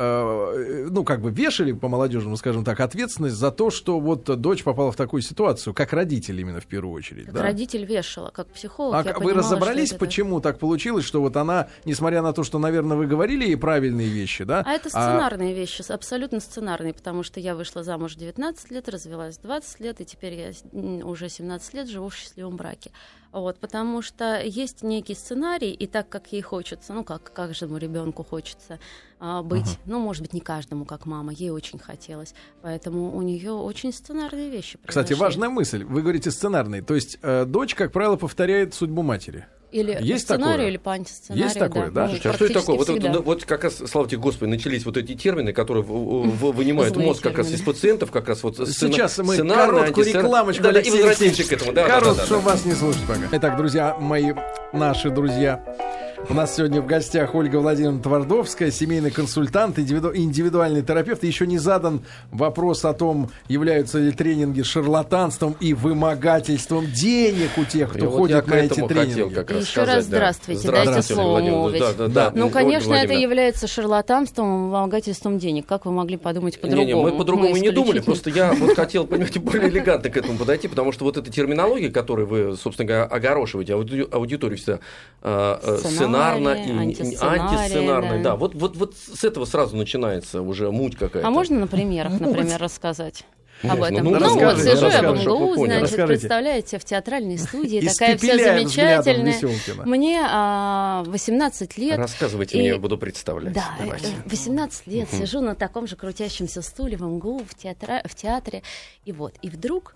ну, 0.90 1.04
как 1.04 1.22
бы 1.22 1.32
вешали, 1.32 1.72
по-молодежному, 1.72 2.38
скажем 2.38 2.64
так, 2.64 2.80
ответственность 2.80 3.36
за 3.36 3.52
то, 3.52 3.70
что 3.70 4.00
вот 4.00 4.24
дочь 4.40 4.64
попала 4.64 4.92
в 4.92 4.96
такую 4.96 5.22
ситуацию, 5.22 5.74
как 5.74 5.94
родитель 5.94 6.40
именно 6.40 6.60
в 6.60 6.66
первую 6.68 6.94
очередь, 6.94 7.26
как 7.26 7.34
да? 7.34 7.44
родитель 7.44 7.86
вешала, 7.86 8.30
как 8.30 8.48
психолог. 8.48 8.96
А 8.96 9.14
вы 9.14 9.14
понимала, 9.14 9.38
разобрались, 9.38 9.94
почему 9.94 10.42
так 10.42 10.60
получилось, 10.60 11.06
что 11.06 11.22
вот 11.22 11.38
она, 11.38 11.70
несмотря 11.86 12.22
на 12.22 12.34
то, 12.34 12.44
что, 12.44 12.60
наверное, 12.60 12.98
вы 12.98 13.08
говорили 13.08 13.46
ей 13.46 13.58
правильные 13.58 14.10
вещи, 14.10 14.44
да? 14.44 14.64
А 14.66 14.74
это 14.74 14.90
а 14.90 14.90
сценарные 14.90 15.54
а... 15.54 15.56
вещи, 15.56 15.84
абсолютно 15.92 16.40
сценарные, 16.40 16.94
потому 16.94 17.24
что 17.24 17.40
я 17.40 17.56
вышла 17.56 17.84
замуж 17.84 18.16
19 18.16 18.72
лет, 18.72 18.90
развелась 18.90 19.38
20 19.38 19.80
лет, 19.80 20.02
и 20.02 20.06
теперь 20.06 20.34
я 20.34 21.04
уже 21.04 21.30
17 21.30 21.69
лет 21.74 21.88
живу 21.88 22.10
в 22.10 22.16
счастливом 22.16 22.56
браке. 22.56 22.92
Вот, 23.32 23.60
потому 23.60 24.02
что 24.02 24.42
есть 24.42 24.82
некий 24.82 25.14
сценарий, 25.14 25.72
и 25.72 25.86
так 25.86 26.10
как 26.10 26.34
ей 26.34 26.42
хочется, 26.42 26.94
ну 26.94 27.04
как 27.04 27.32
каждому 27.32 27.78
ребенку 27.78 28.24
хочется 28.24 28.80
а, 29.20 29.44
быть, 29.44 29.66
uh-huh. 29.66 29.80
ну 29.86 30.00
может 30.00 30.24
быть 30.24 30.34
не 30.34 30.40
каждому, 30.40 30.86
как 30.86 31.06
мама, 31.06 31.32
ей 31.32 31.52
очень 31.52 31.78
хотелось, 31.78 32.34
поэтому 32.64 33.16
у 33.16 33.22
нее 33.22 33.52
очень 33.52 33.94
сценарные 33.94 34.50
вещи. 34.50 34.80
Кстати, 34.84 35.14
важная 35.14 35.50
мысль. 35.50 35.84
Вы 35.84 36.02
говорите 36.02 36.32
сценарный, 36.32 36.82
то 36.82 36.96
есть 36.96 37.20
э, 37.22 37.46
дочь, 37.46 37.76
как 37.76 37.92
правило, 37.92 38.16
повторяет 38.16 38.74
судьбу 38.74 39.04
матери. 39.04 39.46
Или 39.72 39.98
есть 40.02 40.28
по 40.28 40.34
сценарию, 40.34 40.58
такое? 40.58 40.68
или 40.70 40.78
по 40.78 40.92
антисценарию. 40.94 41.46
Есть 41.46 41.60
такое, 41.60 41.92
да? 41.92 42.08
да? 42.08 42.08
Ну, 42.08 42.32
а 42.32 42.34
что 42.34 42.46
это 42.46 42.54
такое? 42.56 42.78
Вот, 42.78 42.90
вот, 42.90 43.26
вот 43.26 43.46
как 43.46 43.64
раз, 43.64 43.78
слава 43.86 44.08
тебе 44.08 44.18
Господи, 44.18 44.50
начались 44.50 44.86
вот 44.86 44.98
эти 44.98 45.16
термины, 45.16 45.54
которые 45.54 45.84
вынимают 45.84 46.96
мозг 46.98 47.22
как 47.22 47.38
раз 47.38 47.52
из 47.52 47.62
пациентов, 47.62 48.12
как 48.12 48.28
раз 48.28 48.44
вот 48.44 48.58
Сейчас 48.58 49.18
мы 49.20 49.38
короткую 49.38 50.06
рекламочку, 50.08 50.64
да, 50.64 50.72
да, 50.72 50.80
и 50.80 50.90
возвратимся 50.90 51.44
к 51.48 51.54
этому. 51.54 51.74
Да, 51.74 51.88
Короткую, 51.88 52.16
да, 52.16 52.22
да, 52.22 52.26
чтобы 52.26 52.42
вас 52.42 52.66
не 52.66 52.74
слушать 52.74 53.04
пока. 53.08 53.22
Итак, 53.32 53.58
друзья 53.58 53.96
мои, 54.00 54.34
наши 54.74 55.10
друзья, 55.10 55.64
у 56.28 56.34
нас 56.34 56.56
сегодня 56.56 56.82
в 56.82 56.86
гостях 56.86 57.34
Ольга 57.34 57.58
Владимировна 57.58 58.02
Твардовская, 58.02 58.72
семейный 58.72 59.10
консультант, 59.12 59.80
индивиду, 59.80 60.16
индивидуальный 60.16 60.82
терапевт. 60.82 61.24
Еще 61.24 61.48
не 61.48 61.58
задан 61.58 62.02
вопрос 62.32 62.84
о 62.86 62.94
том, 62.94 63.30
являются 63.48 64.00
ли 64.00 64.12
тренинги 64.12 64.62
шарлатанством 64.62 65.56
и 65.60 65.74
вымогательством 65.74 66.86
денег 66.92 67.50
у 67.58 67.66
тех, 67.66 67.90
кто 67.90 68.06
и 68.06 68.08
ходит 68.08 68.36
вот 68.38 68.48
на 68.48 68.56
эти 68.56 68.88
тренинги. 68.88 69.34
Как 69.34 69.52
раз 69.52 69.62
Еще 69.62 69.72
сказать, 69.72 69.96
раз 69.96 70.06
здравствуйте, 70.06 70.68
да. 70.72 70.86
дайте 70.86 71.14
слово. 71.14 71.72
Да, 71.72 71.94
да, 71.94 72.08
да. 72.08 72.32
Ну, 72.36 72.50
конечно, 72.50 72.94
это 72.94 73.14
является 73.14 73.68
шарлатанством 73.68 74.68
и 74.68 74.72
вымогательством 74.72 75.40
денег. 75.40 75.66
Как 75.66 75.86
вы 75.86 75.92
могли 75.92 76.18
подумать 76.18 76.60
по-другому? 76.60 76.88
Не, 76.88 76.94
не, 76.94 77.02
мы 77.02 77.18
по-другому 77.18 77.56
не 77.56 77.72
думали, 77.72 78.00
просто 78.00 78.30
я 78.30 78.54
вот 78.54 78.76
хотел, 78.76 79.08
понимаете, 79.08 79.40
более 79.40 79.70
элегантно 79.70 80.10
к 80.10 80.18
этому 80.18 80.38
подойти, 80.38 80.68
потому 80.68 80.92
что 80.92 81.06
вот 81.06 81.18
эта 81.18 81.32
терминология, 81.32 81.90
которую 81.90 82.28
вы, 82.28 82.58
собственно 82.58 82.88
говоря, 82.88 83.06
огорошиваете 83.06 83.74
аудиторию 83.74 84.58
всегда, 84.58 84.80
сценарий, 85.78 86.09
сценарно 86.10 86.50
и 86.50 86.72
антисценарно. 86.72 88.18
Да. 88.18 88.24
да, 88.24 88.36
вот, 88.36 88.56
вот, 88.56 88.76
вот 88.76 88.96
с 88.96 89.24
этого 89.24 89.46
сразу 89.46 89.76
начинается 89.76 90.42
уже 90.42 90.72
муть 90.72 90.96
какая-то. 90.96 91.28
А 91.28 91.32
можно 91.32 91.60
на 91.60 91.68
примерах, 91.68 92.20
например, 92.20 92.60
рассказать? 92.60 93.26
об 93.64 93.84
этом. 93.84 94.06
Ну, 94.06 94.20
ну 94.20 94.40
вот, 94.40 94.60
сижу 94.60 94.88
я 94.88 95.12
в 95.12 95.28
углу, 95.28 95.66
значит, 95.66 95.84
Расскажите. 95.84 96.08
представляете, 96.08 96.80
в 96.80 96.86
театральной 96.86 97.38
студии, 97.38 97.82
такая 97.82 98.18
вся 98.18 98.38
замечательная. 98.38 99.86
Мне 99.86 100.22
а, 100.24 101.04
18 101.08 101.78
лет. 101.78 101.98
Рассказывайте 101.98 102.58
и... 102.58 102.62
мне, 102.62 102.70
я 102.70 102.78
буду 102.78 102.98
представлять. 102.98 103.54
Да, 103.54 103.76
Давайте. 103.80 104.08
18 104.26 104.88
лет 104.88 105.10
сижу 105.12 105.42
на 105.42 105.56
таком 105.56 105.88
же 105.88 105.96
крутящемся 105.96 106.62
стуле 106.62 106.98
в 106.98 107.06
углу 107.06 107.42
в, 107.48 107.56
театра... 107.56 108.02
в 108.06 108.16
театре, 108.16 108.64
и 109.06 109.12
вот, 109.12 109.36
и 109.42 109.50
вдруг 109.50 109.96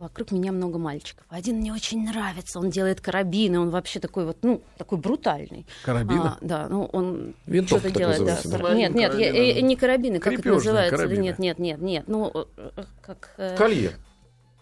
Вокруг 0.00 0.30
меня 0.30 0.50
много 0.50 0.78
мальчиков. 0.78 1.26
Один 1.28 1.56
мне 1.58 1.74
очень 1.74 2.06
нравится, 2.06 2.58
он 2.58 2.70
делает 2.70 3.02
карабины, 3.02 3.60
он 3.60 3.68
вообще 3.68 4.00
такой 4.00 4.24
вот, 4.24 4.38
ну, 4.40 4.62
такой 4.78 4.96
брутальный. 4.96 5.66
Карабины? 5.84 6.22
А, 6.22 6.38
да, 6.40 6.68
ну 6.70 6.86
он 6.86 7.34
что-то 7.66 7.90
делает. 7.90 8.24
Да. 8.24 8.40
да. 8.44 8.74
Нет, 8.74 8.94
нет, 8.94 9.12
я, 9.18 9.30
я, 9.30 9.60
не 9.60 9.76
карабины, 9.76 10.18
как 10.18 10.32
Крепежные 10.32 10.56
это 10.56 10.64
называется? 10.64 10.96
Карабины. 10.96 11.22
Нет, 11.22 11.38
нет, 11.38 11.58
нет, 11.58 11.82
нет, 11.82 12.04
ну, 12.06 12.30
э, 12.34 12.70
э, 12.76 12.84
как... 13.02 13.34
Э... 13.36 13.54
Колье. 13.58 13.92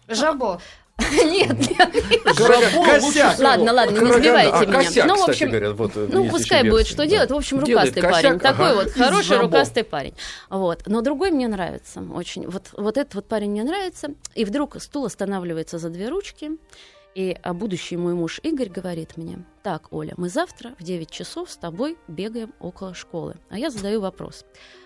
Жабо. 0.09 0.59
Нет, 1.23 1.57
нет. 1.69 3.39
Ладно, 3.39 3.73
ладно, 3.73 3.99
не 3.99 4.13
сбивайте 4.13 4.65
меня. 4.65 5.05
Ну, 5.05 5.15
в 5.15 5.29
общем, 5.29 6.09
ну, 6.11 6.29
пускай 6.29 6.69
будет 6.69 6.87
что 6.87 7.05
делать. 7.05 7.31
В 7.31 7.35
общем, 7.35 7.59
рукастый 7.59 8.03
парень. 8.03 8.39
Такой 8.39 8.75
вот 8.75 8.91
хороший 8.91 9.37
рукастый 9.37 9.83
парень. 9.83 10.13
Вот. 10.49 10.83
Но 10.87 11.01
другой 11.01 11.31
мне 11.31 11.47
нравится 11.47 12.03
очень. 12.13 12.47
Вот, 12.47 12.69
вот 12.73 12.97
этот 12.97 13.15
вот 13.15 13.27
парень 13.27 13.51
мне 13.51 13.63
нравится. 13.63 14.09
И 14.35 14.45
вдруг 14.45 14.81
стул 14.81 15.05
останавливается 15.05 15.77
за 15.77 15.89
две 15.89 16.09
ручки. 16.09 16.51
И 17.15 17.35
а 17.41 17.53
будущий 17.53 17.97
мой 17.97 18.13
муж 18.13 18.39
Игорь 18.43 18.69
говорит 18.69 19.17
мне, 19.17 19.43
так, 19.63 19.91
Оля, 19.91 20.13
мы 20.17 20.29
завтра 20.29 20.75
в 20.79 20.83
9 20.83 21.09
часов 21.09 21.49
с 21.49 21.57
тобой 21.57 21.97
бегаем 22.07 22.53
около 22.59 22.93
школы. 22.93 23.35
А 23.49 23.57
я 23.57 23.71
задаю 23.71 23.99
вопрос, 23.99 24.45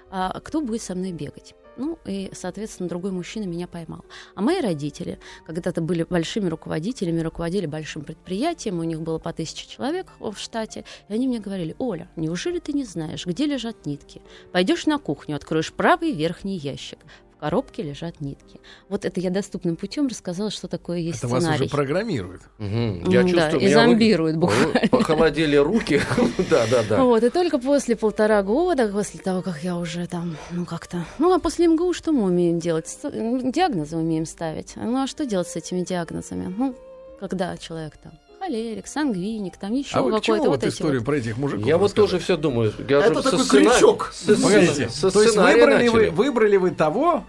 а 0.09 0.39
кто 0.39 0.61
будет 0.61 0.81
со 0.81 0.95
мной 0.95 1.11
бегать? 1.11 1.53
Ну, 1.75 1.97
и, 2.05 2.29
соответственно, 2.33 2.87
другой 2.87 3.11
мужчина 3.11 3.45
меня 3.45 3.67
поймал. 3.67 4.05
А 4.35 4.41
мои 4.41 4.61
родители 4.61 5.19
когда-то 5.45 5.81
были 5.81 6.03
большими 6.03 6.47
руководителями, 6.47 7.21
руководили 7.21 7.65
большим 7.65 8.03
предприятием, 8.03 8.79
у 8.79 8.83
них 8.83 9.01
было 9.01 9.17
по 9.17 9.33
тысяче 9.33 9.67
человек 9.67 10.07
в 10.19 10.35
штате, 10.37 10.85
и 11.09 11.13
они 11.13 11.27
мне 11.27 11.39
говорили, 11.39 11.75
Оля, 11.79 12.09
неужели 12.15 12.59
ты 12.59 12.73
не 12.73 12.85
знаешь, 12.85 13.25
где 13.25 13.45
лежат 13.45 13.85
нитки? 13.85 14.21
Пойдешь 14.51 14.85
на 14.85 14.99
кухню, 14.99 15.35
откроешь 15.35 15.73
правый 15.73 16.11
верхний 16.11 16.57
ящик, 16.57 16.99
коробке 17.43 17.83
лежат 17.83 18.21
нитки. 18.21 18.61
Вот 18.87 19.03
это 19.03 19.19
я 19.19 19.29
доступным 19.29 19.75
путем 19.75 20.07
рассказала, 20.07 20.49
что 20.49 20.69
такое 20.69 20.99
есть 20.99 21.17
это 21.17 21.27
сценарий. 21.27 21.47
вас 21.47 21.59
уже 21.59 21.69
программирует. 21.69 22.41
Угу. 22.57 23.11
Я 23.11 23.23
да, 23.23 23.27
чувствую, 23.27 23.59
и 23.59 23.73
зомбирует 23.73 24.37
буквально. 24.37 24.87
Похолодели 24.89 25.57
руки. 25.57 25.99
да, 26.49 26.65
да, 26.71 26.83
да. 26.87 27.03
Вот, 27.03 27.21
и 27.21 27.29
только 27.29 27.59
после 27.59 27.97
полтора 27.97 28.41
года, 28.43 28.87
после 28.87 29.19
того, 29.19 29.41
как 29.41 29.61
я 29.61 29.75
уже 29.75 30.07
там, 30.07 30.37
ну 30.51 30.65
как-то... 30.65 31.05
Ну, 31.19 31.33
а 31.33 31.39
после 31.39 31.67
МГУ 31.67 31.91
что 31.91 32.13
мы 32.13 32.23
умеем 32.23 32.59
делать? 32.59 32.97
Диагнозы 33.03 33.97
умеем 33.97 34.25
ставить. 34.25 34.77
Ну, 34.77 35.03
а 35.03 35.05
что 35.07 35.25
делать 35.25 35.49
с 35.49 35.57
этими 35.57 35.83
диагнозами? 35.83 36.53
Ну, 36.57 36.73
когда 37.19 37.57
человек 37.57 37.97
там 37.97 38.13
холерик, 38.43 38.87
сангвиник, 38.87 39.57
там 39.57 39.73
еще 39.73 39.97
а 39.97 40.03
какой-то. 40.03 40.49
вот 40.49 40.63
историю 40.63 40.99
вот. 40.99 41.05
про 41.05 41.17
этих 41.17 41.37
мужиков? 41.37 41.65
Я 41.65 41.77
вот 41.77 41.93
тоже 41.93 42.19
все 42.19 42.35
думаю. 42.35 42.73
Я 42.89 42.99
Это 42.99 43.21
такой 43.21 43.47
крючок. 43.47 44.13
Погодите. 44.27 44.89
То 45.01 45.21
есть 45.21 45.37
выбрали 45.37 45.87
вы, 45.87 46.09
выбрали 46.09 46.57
вы 46.57 46.71
того, 46.71 47.23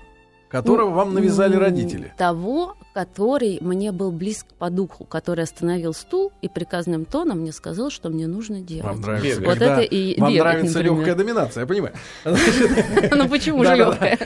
которого 0.54 0.90
вам 0.90 1.14
навязали 1.14 1.56
родители? 1.56 2.12
Того, 2.16 2.76
который 2.94 3.58
мне 3.60 3.90
был 3.92 4.12
близк 4.12 4.46
по 4.58 4.70
духу, 4.70 5.04
который 5.04 5.44
остановил 5.44 5.92
стул 5.92 6.32
и 6.42 6.48
приказным 6.48 7.04
тоном 7.04 7.40
мне 7.40 7.52
сказал, 7.52 7.90
что 7.90 8.08
мне 8.08 8.26
нужно 8.26 8.60
делать. 8.60 8.84
Вам 8.84 9.00
нравится, 9.00 9.40
вот 9.40 9.60
это 9.60 9.80
и 9.80 10.20
вам 10.20 10.30
бегать, 10.30 10.44
нравится 10.44 10.78
например. 10.78 10.98
легкая 10.98 11.14
доминация, 11.16 11.60
я 11.62 11.66
понимаю. 11.66 11.94
Ну 13.16 13.28
почему 13.28 13.64
же 13.64 13.74
легкая? 13.74 14.18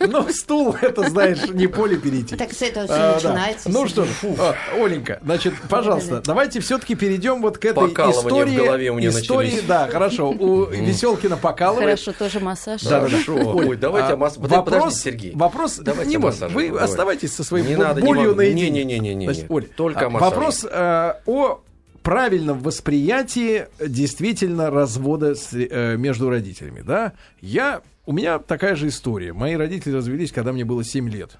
Ну 0.00 0.28
стул, 0.30 0.76
это 0.80 1.08
знаешь, 1.08 1.48
не 1.48 1.66
поле 1.66 1.96
перейти. 1.96 2.36
Так 2.36 2.52
с 2.52 2.62
этого 2.62 2.86
все 2.86 3.14
начинается. 3.14 3.68
Ну 3.68 3.86
что 3.88 4.04
ж, 4.04 4.08
а, 4.38 4.54
Оленька, 4.76 5.18
значит, 5.22 5.54
пожалуйста, 5.68 6.22
давайте 6.24 6.60
все-таки 6.60 6.94
перейдем 6.94 7.42
вот 7.42 7.58
к 7.58 7.64
этой 7.64 7.88
истории. 7.88 9.08
Истории, 9.08 9.60
да, 9.66 9.88
хорошо. 9.88 10.30
У 10.30 10.66
Веселкина 10.66 11.36
покалывает. 11.36 12.00
Хорошо, 12.00 12.12
тоже 12.18 12.40
массаж. 12.40 12.82
Да, 12.82 13.00
хорошо. 13.00 13.34
Ой, 13.34 13.76
давайте 13.76 14.14
а, 14.14 14.16
вопрос, 14.16 15.00
Сергей. 15.00 15.32
Вопрос, 15.34 15.80
не 16.04 16.16
можем. 16.18 16.52
Вы 16.52 16.68
оставайтесь 16.68 17.34
со 17.34 17.44
своей 17.44 17.66
не 17.66 17.76
надо, 17.76 18.00
болью 18.00 18.30
не 18.30 18.36
наедине. 18.36 18.84
Не-не-не. 18.84 19.24
Значит, 19.24 19.46
Оль, 19.48 19.66
Только 19.66 20.06
а, 20.06 20.08
вопрос 20.08 20.66
э, 20.68 21.14
о 21.26 21.60
правильном 22.02 22.60
восприятии 22.60 23.66
действительно 23.78 24.70
развода 24.70 25.34
с, 25.34 25.52
э, 25.52 25.96
между 25.96 26.30
родителями, 26.30 26.80
да? 26.80 27.12
Я, 27.40 27.82
у 28.08 28.12
меня 28.12 28.38
такая 28.38 28.74
же 28.74 28.88
история. 28.88 29.34
Мои 29.34 29.54
родители 29.54 29.92
развелись, 29.92 30.32
когда 30.32 30.54
мне 30.54 30.64
было 30.64 30.82
7 30.82 31.10
лет. 31.10 31.38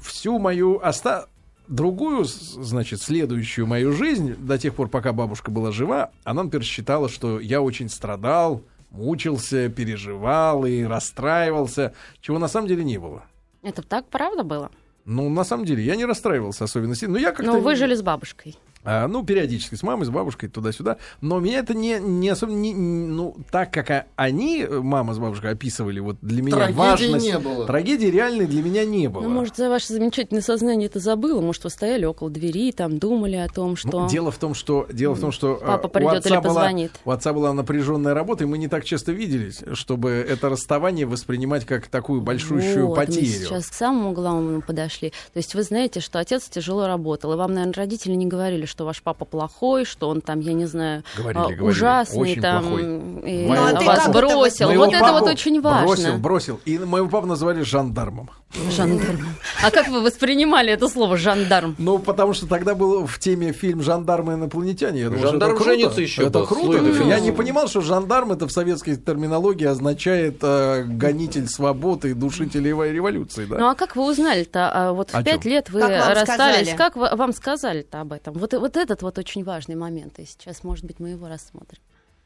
Всю 0.00 0.38
мою 0.38 0.80
оста... 0.82 1.28
другую, 1.68 2.24
значит, 2.24 3.02
следующую 3.02 3.66
мою 3.66 3.92
жизнь, 3.92 4.34
до 4.34 4.56
тех 4.56 4.74
пор, 4.74 4.88
пока 4.88 5.12
бабушка 5.12 5.50
была 5.50 5.72
жива, 5.72 6.10
она, 6.24 6.44
например, 6.44 6.64
считала, 6.64 7.10
что 7.10 7.38
я 7.38 7.60
очень 7.60 7.90
страдал, 7.90 8.62
мучился, 8.88 9.68
переживал 9.68 10.64
и 10.64 10.84
расстраивался, 10.84 11.92
чего 12.22 12.38
на 12.38 12.48
самом 12.48 12.66
деле 12.68 12.82
не 12.82 12.96
было. 12.96 13.24
Это 13.62 13.82
так 13.82 14.08
правда 14.08 14.42
было? 14.42 14.70
Ну, 15.04 15.28
на 15.28 15.44
самом 15.44 15.66
деле, 15.66 15.84
я 15.84 15.96
не 15.96 16.06
расстраивался 16.06 16.64
особенно 16.64 16.94
сильно. 16.94 17.12
Но 17.12 17.18
я 17.20 17.32
как-то... 17.32 17.52
Но 17.52 17.60
вы 17.60 17.76
жили 17.76 17.94
с 17.94 18.00
бабушкой. 18.00 18.56
А, 18.84 19.08
ну, 19.08 19.24
периодически 19.24 19.74
с 19.74 19.82
мамой, 19.82 20.06
с 20.06 20.10
бабушкой, 20.10 20.48
туда-сюда. 20.48 20.98
Но 21.20 21.40
меня 21.40 21.58
это 21.60 21.74
не, 21.74 21.98
не 21.98 22.28
особо... 22.28 22.52
Не, 22.52 22.74
ну, 22.74 23.36
так 23.50 23.72
как 23.72 24.06
они, 24.16 24.66
мама 24.68 25.14
с 25.14 25.18
бабушкой, 25.18 25.52
описывали, 25.52 26.00
вот 26.00 26.16
для 26.20 26.42
меня 26.42 26.56
Трагедии 26.56 26.78
важность... 26.78 27.26
не 27.26 27.38
было. 27.38 27.66
Трагедии 27.66 28.06
реальной 28.06 28.46
для 28.46 28.62
меня 28.62 28.84
не 28.84 29.08
было. 29.08 29.22
Ну, 29.22 29.30
может, 29.30 29.56
за 29.56 29.68
ваше 29.68 29.92
замечательное 29.92 30.42
сознание 30.42 30.86
это 30.86 30.98
забыло, 31.00 31.40
может, 31.40 31.64
вы 31.64 31.70
стояли 31.70 32.04
около 32.04 32.30
двери, 32.30 32.72
там 32.72 32.98
думали 32.98 33.36
о 33.36 33.48
том, 33.48 33.76
что... 33.76 34.02
Ну, 34.02 34.08
дело 34.08 34.30
в 34.30 34.38
том, 34.38 34.54
что 34.54 34.86
дело 34.92 35.14
в 35.14 35.20
том, 35.20 35.32
что 35.32 35.58
э, 35.60 35.66
Папа 35.66 35.86
у 35.86 35.90
придет 35.90 36.12
отца 36.18 36.28
или 36.28 36.36
была- 36.36 36.42
позвонит. 36.42 36.92
у 37.04 37.10
отца 37.10 37.32
была 37.32 37.52
напряженная 37.52 38.14
работа, 38.14 38.44
и 38.44 38.46
мы 38.46 38.58
не 38.58 38.68
так 38.68 38.84
часто 38.84 39.12
виделись, 39.12 39.62
чтобы 39.72 40.10
это 40.10 40.48
расставание 40.48 41.06
воспринимать 41.06 41.64
как 41.64 41.86
такую 41.86 42.20
большущую 42.20 42.86
Вот, 42.88 42.98
мы 42.98 43.06
потерю. 43.06 43.26
сейчас 43.26 43.66
к 43.68 43.74
самому 43.74 44.12
главному 44.12 44.60
подошли. 44.62 45.10
То 45.32 45.38
есть 45.38 45.54
вы 45.54 45.62
знаете, 45.62 46.00
что 46.00 46.18
отец 46.18 46.48
тяжело 46.48 46.86
работал, 46.86 47.32
и 47.32 47.36
вам, 47.36 47.54
наверное, 47.54 47.74
родители 47.74 48.12
не 48.12 48.26
говорили, 48.26 48.66
что 48.74 48.84
ваш 48.84 49.02
папа 49.02 49.24
плохой, 49.24 49.84
что 49.84 50.08
он 50.08 50.20
там, 50.20 50.40
я 50.40 50.52
не 50.52 50.66
знаю, 50.66 51.04
Говорили, 51.16 51.38
а, 51.38 51.42
говорили. 51.44 51.62
ужасный, 51.62 52.18
Очень 52.32 52.42
там, 52.42 53.18
и 53.20 53.46
Ну, 53.46 53.52
а 53.54 53.80
вас 53.80 54.08
бросил. 54.08 54.68
Вот 54.72 54.92
это 54.92 55.12
вот 55.12 55.28
очень 55.28 55.60
важно. 55.60 55.86
Бросил, 55.86 56.18
бросил. 56.18 56.60
И 56.64 56.76
моего 56.78 57.08
папу 57.08 57.26
называли 57.28 57.62
жандармом. 57.62 58.30
Жандарм. 58.70 59.26
А 59.64 59.70
как 59.70 59.88
вы 59.88 60.00
воспринимали 60.00 60.72
это 60.72 60.88
слово 60.88 61.16
жандарм? 61.16 61.74
Ну, 61.78 61.98
потому 61.98 62.34
что 62.34 62.46
тогда 62.46 62.74
был 62.74 63.04
в 63.06 63.18
теме 63.18 63.52
фильм 63.52 63.82
«Жандармы 63.82 64.34
инопланетяне». 64.34 65.00
Я 65.00 65.06
думал, 65.06 65.18
что 65.20 65.30
«Жандарм 65.32 65.50
это 65.54 65.56
круто. 65.64 65.70
женится» 65.76 66.00
еще 66.00 66.22
Это 66.24 66.44
круто. 66.44 66.78
Я 67.04 67.20
не 67.20 67.32
понимал, 67.32 67.66
что 67.68 67.80
жандарм 67.80 68.30
это 68.32 68.46
в 68.46 68.52
советской 68.52 68.96
терминологии 68.96 69.66
означает 69.66 70.38
э, 70.42 70.84
гонитель 70.84 71.48
свободы 71.48 72.10
и 72.10 72.14
душитель 72.14 72.64
рево- 72.66 72.90
революции. 72.92 73.44
Да? 73.46 73.58
Ну 73.58 73.68
а 73.68 73.74
как 73.74 73.96
вы 73.96 74.08
узнали-то? 74.08 74.70
А 74.72 74.92
Вот 74.92 75.10
в 75.10 75.22
пять 75.24 75.44
лет 75.44 75.70
вы 75.70 75.80
Как 75.80 75.90
расстались. 75.90 76.22
сказали? 76.68 76.76
Как 76.76 76.94
вы- 76.96 77.16
вам 77.16 77.32
сказали-то 77.32 78.00
об 78.02 78.12
этом? 78.12 78.34
Вот, 78.34 78.54
вот 78.64 78.78
этот 78.78 79.02
вот 79.02 79.18
очень 79.18 79.44
важный 79.44 79.74
момент. 79.76 80.18
И 80.18 80.24
сейчас, 80.24 80.64
может 80.64 80.86
быть, 80.86 80.98
мы 80.98 81.10
его 81.10 81.28
рассмотрим. 81.28 81.80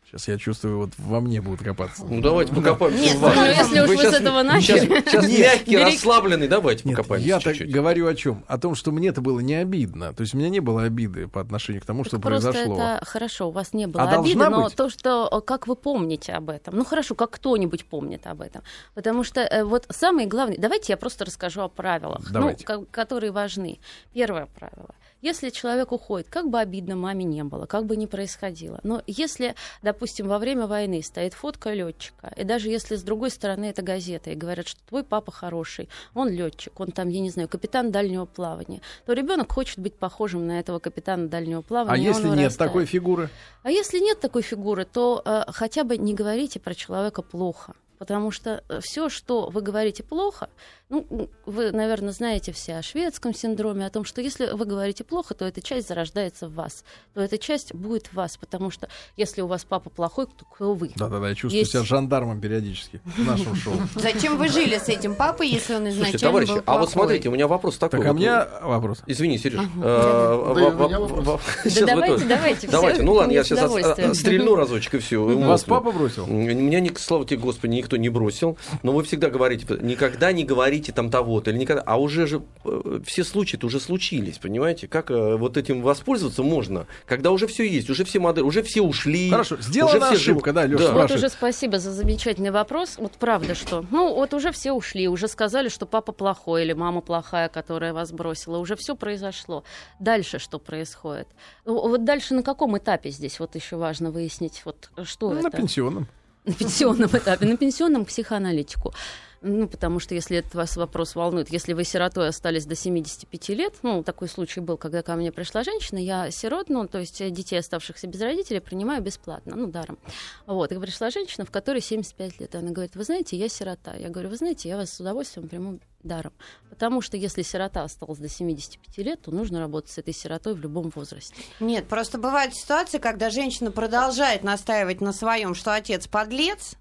Сейчас 0.06 0.28
я 0.28 0.38
чувствую, 0.38 0.78
вот 0.78 0.90
во 0.96 1.20
мне 1.20 1.42
будут 1.42 1.62
копаться. 1.62 2.02
Ну 2.08 2.22
давайте 2.22 2.54
покопаемся 2.54 3.02
Нет, 3.02 3.18
ну, 3.20 3.44
если 3.44 3.80
уж 3.80 3.88
вы 3.88 3.96
с 4.10 4.14
этого 4.14 4.42
начали. 4.42 4.78
Сейчас, 4.86 5.04
сейчас 5.04 5.28
Нет. 5.28 5.38
мягкий, 5.40 5.70
Бери- 5.72 5.84
расслабленный, 5.84 6.48
давайте 6.48 6.88
Нет, 6.88 6.96
покопаемся 6.96 7.28
я 7.28 7.40
так 7.40 7.54
чуть-чуть. 7.56 7.70
говорю 7.74 8.06
о 8.06 8.14
чем? 8.14 8.42
О 8.46 8.56
том, 8.56 8.74
что 8.74 8.90
мне 8.92 9.08
это 9.08 9.20
было 9.20 9.40
не 9.40 9.56
обидно. 9.56 10.14
То 10.14 10.22
есть 10.22 10.32
у 10.34 10.38
меня 10.38 10.48
не 10.48 10.60
было 10.60 10.84
обиды 10.84 11.26
по 11.28 11.40
отношению 11.42 11.82
к 11.82 11.84
тому, 11.84 12.04
что 12.04 12.16
Так 12.16 12.22
просто 12.22 12.52
произошло. 12.52 12.76
это 12.80 13.04
хорошо, 13.04 13.48
у 13.48 13.50
вас 13.50 13.74
не 13.74 13.86
было 13.86 14.04
А 14.04 14.20
обиды, 14.20 14.38
но 14.48 14.64
быть? 14.64 14.76
то, 14.76 14.88
что 14.88 15.28
э, 15.30 15.40
как 15.44 15.66
вы 15.66 15.76
помните 15.76 16.32
об 16.32 16.48
этом. 16.48 16.74
Ну 16.76 16.84
хорошо, 16.86 17.14
как 17.14 17.30
кто-нибудь 17.32 17.84
помнит 17.84 18.26
об 18.28 18.40
этом. 18.40 18.62
Потому 18.94 19.24
что 19.24 19.40
э, 19.42 19.62
вот 19.64 19.84
самое 19.90 20.26
главное, 20.26 20.56
давайте 20.58 20.92
я 20.94 20.96
просто 20.96 21.26
расскажу 21.26 21.60
о 21.60 21.68
правилах, 21.68 22.22
ну, 22.28 22.32
Давайте. 22.32 22.64
ко- 22.64 22.86
которые 22.86 23.30
важны. 23.32 23.78
Первое 24.14 24.46
правило. 24.46 24.94
Если 25.20 25.50
человек 25.50 25.90
уходит, 25.90 26.28
как 26.28 26.48
бы 26.48 26.60
обидно 26.60 26.94
маме 26.94 27.24
не 27.24 27.42
было, 27.42 27.66
как 27.66 27.86
бы 27.86 27.96
ни 27.96 28.06
происходило, 28.06 28.78
но 28.84 29.02
если, 29.06 29.56
допустим, 29.82 30.28
во 30.28 30.38
время 30.38 30.66
войны 30.66 31.02
стоит 31.02 31.34
фотка 31.34 31.72
летчика, 31.72 32.32
и 32.36 32.44
даже 32.44 32.68
если 32.68 32.94
с 32.94 33.02
другой 33.02 33.30
стороны 33.30 33.64
это 33.64 33.82
газета, 33.82 34.30
и 34.30 34.36
говорят, 34.36 34.68
что 34.68 34.80
твой 34.88 35.02
папа 35.02 35.32
хороший, 35.32 35.88
он 36.14 36.28
летчик, 36.28 36.78
он 36.78 36.92
там, 36.92 37.08
я 37.08 37.20
не 37.20 37.30
знаю, 37.30 37.48
капитан 37.48 37.90
дальнего 37.90 38.26
плавания, 38.26 38.80
то 39.06 39.12
ребенок 39.12 39.50
хочет 39.50 39.78
быть 39.78 39.94
похожим 39.94 40.46
на 40.46 40.60
этого 40.60 40.78
капитана 40.78 41.28
дальнего 41.28 41.62
плавания. 41.62 42.10
А 42.10 42.14
если 42.14 42.28
нет 42.28 42.56
такой 42.56 42.86
фигуры? 42.86 43.28
А 43.64 43.70
если 43.70 43.98
нет 43.98 44.20
такой 44.20 44.42
фигуры, 44.42 44.84
то 44.84 45.20
э, 45.24 45.44
хотя 45.48 45.82
бы 45.82 45.96
не 45.96 46.14
говорите 46.14 46.60
про 46.60 46.74
человека 46.74 47.22
плохо. 47.22 47.74
Потому 47.98 48.30
что 48.30 48.62
все, 48.80 49.08
что 49.08 49.48
вы 49.50 49.60
говорите 49.60 50.02
плохо, 50.02 50.48
ну, 50.88 51.28
вы, 51.44 51.70
наверное, 51.72 52.12
знаете 52.12 52.52
все 52.52 52.76
о 52.76 52.82
шведском 52.82 53.34
синдроме, 53.34 53.84
о 53.84 53.90
том, 53.90 54.04
что 54.04 54.20
если 54.22 54.46
вы 54.52 54.64
говорите 54.64 55.04
плохо, 55.04 55.34
то 55.34 55.44
эта 55.44 55.60
часть 55.60 55.88
зарождается 55.88 56.48
в 56.48 56.54
вас, 56.54 56.84
то 57.12 57.20
эта 57.20 57.36
часть 57.36 57.74
будет 57.74 58.06
в 58.06 58.14
вас, 58.14 58.36
потому 58.38 58.70
что 58.70 58.88
если 59.16 59.42
у 59.42 59.46
вас 59.48 59.64
папа 59.64 59.90
плохой, 59.90 60.26
то 60.26 60.44
кто 60.46 60.72
вы? 60.74 60.92
Да-да-да, 60.96 61.28
я 61.28 61.34
чувствую 61.34 61.58
Есть- 61.60 61.72
себя 61.72 61.82
жандармом 61.84 62.40
периодически 62.40 63.00
в 63.04 63.18
нашем 63.26 63.54
шоу. 63.56 63.74
Зачем 63.96 64.38
вы 64.38 64.48
жили 64.48 64.78
с 64.78 64.88
этим 64.88 65.14
папой, 65.14 65.48
если 65.48 65.74
он 65.74 65.82
изначально 65.88 66.04
Слушайте, 66.18 66.26
товарищи, 66.26 66.52
был 66.52 66.62
а 66.66 66.78
вот 66.78 66.90
смотрите, 66.90 67.28
у 67.28 67.32
меня 67.32 67.48
вопрос 67.48 67.76
такой. 67.76 67.98
Так, 67.98 68.08
а 68.08 68.12
у 68.12 68.14
меня 68.14 68.48
вопрос. 68.62 69.02
Извини, 69.06 69.36
Сереж. 69.38 69.60
Э, 69.82 70.34
у 70.52 70.54
меня 70.54 70.70
во- 70.70 71.06
вопрос. 71.08 71.40
сейчас 71.64 71.80
вы 71.80 71.86
давайте, 71.86 72.24
давайте, 72.24 72.68
Давайте, 72.68 73.02
ну 73.02 73.12
ладно, 73.14 73.32
я 73.32 73.44
сейчас 73.44 73.58
удовольствием. 73.58 74.14
стрельну 74.14 74.54
разочек 74.54 74.94
и 74.94 74.98
все. 74.98 75.22
Вас 75.22 75.64
папа 75.64 75.92
бросил? 75.92 76.26
Меня, 76.26 76.80
ни- 76.80 76.94
слава 76.96 77.26
тебе, 77.26 77.40
Господи, 77.40 77.72
никто 77.88 77.96
не 77.96 78.08
бросил. 78.10 78.58
Но 78.82 78.92
вы 78.92 79.02
всегда 79.02 79.30
говорите, 79.30 79.66
никогда 79.80 80.32
не 80.32 80.44
говорите 80.44 80.92
там 80.92 81.10
того-то 81.10 81.50
или 81.50 81.58
никогда. 81.58 81.82
А 81.86 81.98
уже 81.98 82.26
же 82.26 82.42
э, 82.64 83.00
все 83.06 83.24
случаи-то 83.24 83.66
уже 83.66 83.80
случились, 83.80 84.38
понимаете? 84.38 84.86
Как 84.88 85.10
э, 85.10 85.36
вот 85.36 85.56
этим 85.56 85.80
воспользоваться 85.82 86.42
можно, 86.42 86.86
когда 87.06 87.30
уже 87.30 87.46
все 87.46 87.64
есть, 87.64 87.88
уже 87.90 88.04
все 88.04 88.18
модели, 88.20 88.44
уже 88.44 88.62
все 88.62 88.82
ушли. 88.82 89.30
Хорошо, 89.30 89.56
сделана 89.60 89.96
уже 89.96 90.06
все 90.06 90.14
ошибка, 90.16 90.50
живут. 90.50 90.54
да, 90.54 90.66
Лёша, 90.66 90.82
Вот 90.84 90.90
спрашивает. 90.90 91.18
уже 91.18 91.28
спасибо 91.30 91.78
за 91.78 91.92
замечательный 91.92 92.50
вопрос. 92.50 92.96
Вот 92.98 93.12
правда, 93.12 93.54
что, 93.54 93.84
ну, 93.90 94.14
вот 94.14 94.34
уже 94.34 94.52
все 94.52 94.72
ушли, 94.72 95.08
уже 95.08 95.28
сказали, 95.28 95.68
что 95.68 95.86
папа 95.86 96.12
плохой 96.12 96.64
или 96.64 96.74
мама 96.74 97.00
плохая, 97.00 97.48
которая 97.48 97.92
вас 97.94 98.12
бросила. 98.12 98.58
Уже 98.58 98.76
все 98.76 98.94
произошло. 98.94 99.64
Дальше 99.98 100.38
что 100.38 100.58
происходит? 100.58 101.28
Вот 101.64 102.04
дальше 102.04 102.34
на 102.34 102.42
каком 102.42 102.76
этапе 102.76 103.10
здесь? 103.10 103.40
Вот 103.40 103.54
еще 103.54 103.76
важно 103.76 104.10
выяснить, 104.10 104.62
вот 104.64 104.90
что 105.04 105.30
Ну, 105.30 105.42
На 105.42 105.48
это. 105.48 105.56
пенсионном. 105.56 106.06
На 106.48 106.54
пенсионном 106.54 107.10
этапе, 107.12 107.44
на 107.44 107.58
пенсионном 107.58 108.06
к 108.06 108.08
психоаналитику. 108.08 108.94
Ну, 109.40 109.68
потому 109.68 110.00
что 110.00 110.14
если 110.14 110.38
этот 110.38 110.54
вас 110.54 110.76
вопрос 110.76 111.14
волнует, 111.14 111.50
если 111.50 111.72
вы 111.72 111.84
сиротой 111.84 112.28
остались 112.28 112.66
до 112.66 112.74
75 112.74 113.48
лет, 113.50 113.74
ну, 113.82 114.02
такой 114.02 114.28
случай 114.28 114.60
был, 114.60 114.76
когда 114.76 115.02
ко 115.02 115.14
мне 115.14 115.30
пришла 115.30 115.62
женщина, 115.62 115.98
я 115.98 116.30
сирот, 116.30 116.68
ну, 116.68 116.86
то 116.88 116.98
есть 116.98 117.20
э, 117.20 117.30
детей, 117.30 117.58
оставшихся 117.58 118.08
без 118.08 118.20
родителей, 118.20 118.60
принимаю 118.60 119.00
бесплатно, 119.00 119.54
ну, 119.54 119.68
даром. 119.68 119.98
Вот, 120.46 120.72
и 120.72 120.78
пришла 120.78 121.10
женщина, 121.10 121.44
в 121.44 121.50
которой 121.50 121.80
75 121.80 122.40
лет, 122.40 122.54
она 122.54 122.70
говорит, 122.70 122.96
вы 122.96 123.04
знаете, 123.04 123.36
я 123.36 123.48
сирота. 123.48 123.94
Я 123.94 124.08
говорю, 124.08 124.30
вы 124.30 124.36
знаете, 124.36 124.68
я 124.68 124.76
вас 124.76 124.92
с 124.92 125.00
удовольствием 125.00 125.48
приму 125.48 125.78
даром. 126.02 126.32
Потому 126.70 127.00
что 127.00 127.16
если 127.16 127.42
сирота 127.42 127.84
осталась 127.84 128.18
до 128.18 128.28
75 128.28 128.98
лет, 129.04 129.22
то 129.22 129.30
нужно 129.30 129.60
работать 129.60 129.90
с 129.90 129.98
этой 129.98 130.14
сиротой 130.14 130.54
в 130.54 130.60
любом 130.60 130.90
возрасте. 130.94 131.34
Нет, 131.60 131.86
просто 131.88 132.18
бывают 132.18 132.54
ситуации, 132.54 132.98
когда 132.98 133.30
женщина 133.30 133.70
продолжает 133.70 134.42
настаивать 134.42 135.00
на 135.00 135.12
своем, 135.12 135.54
что 135.54 135.74
отец 135.74 136.06
подлец, 136.06 136.76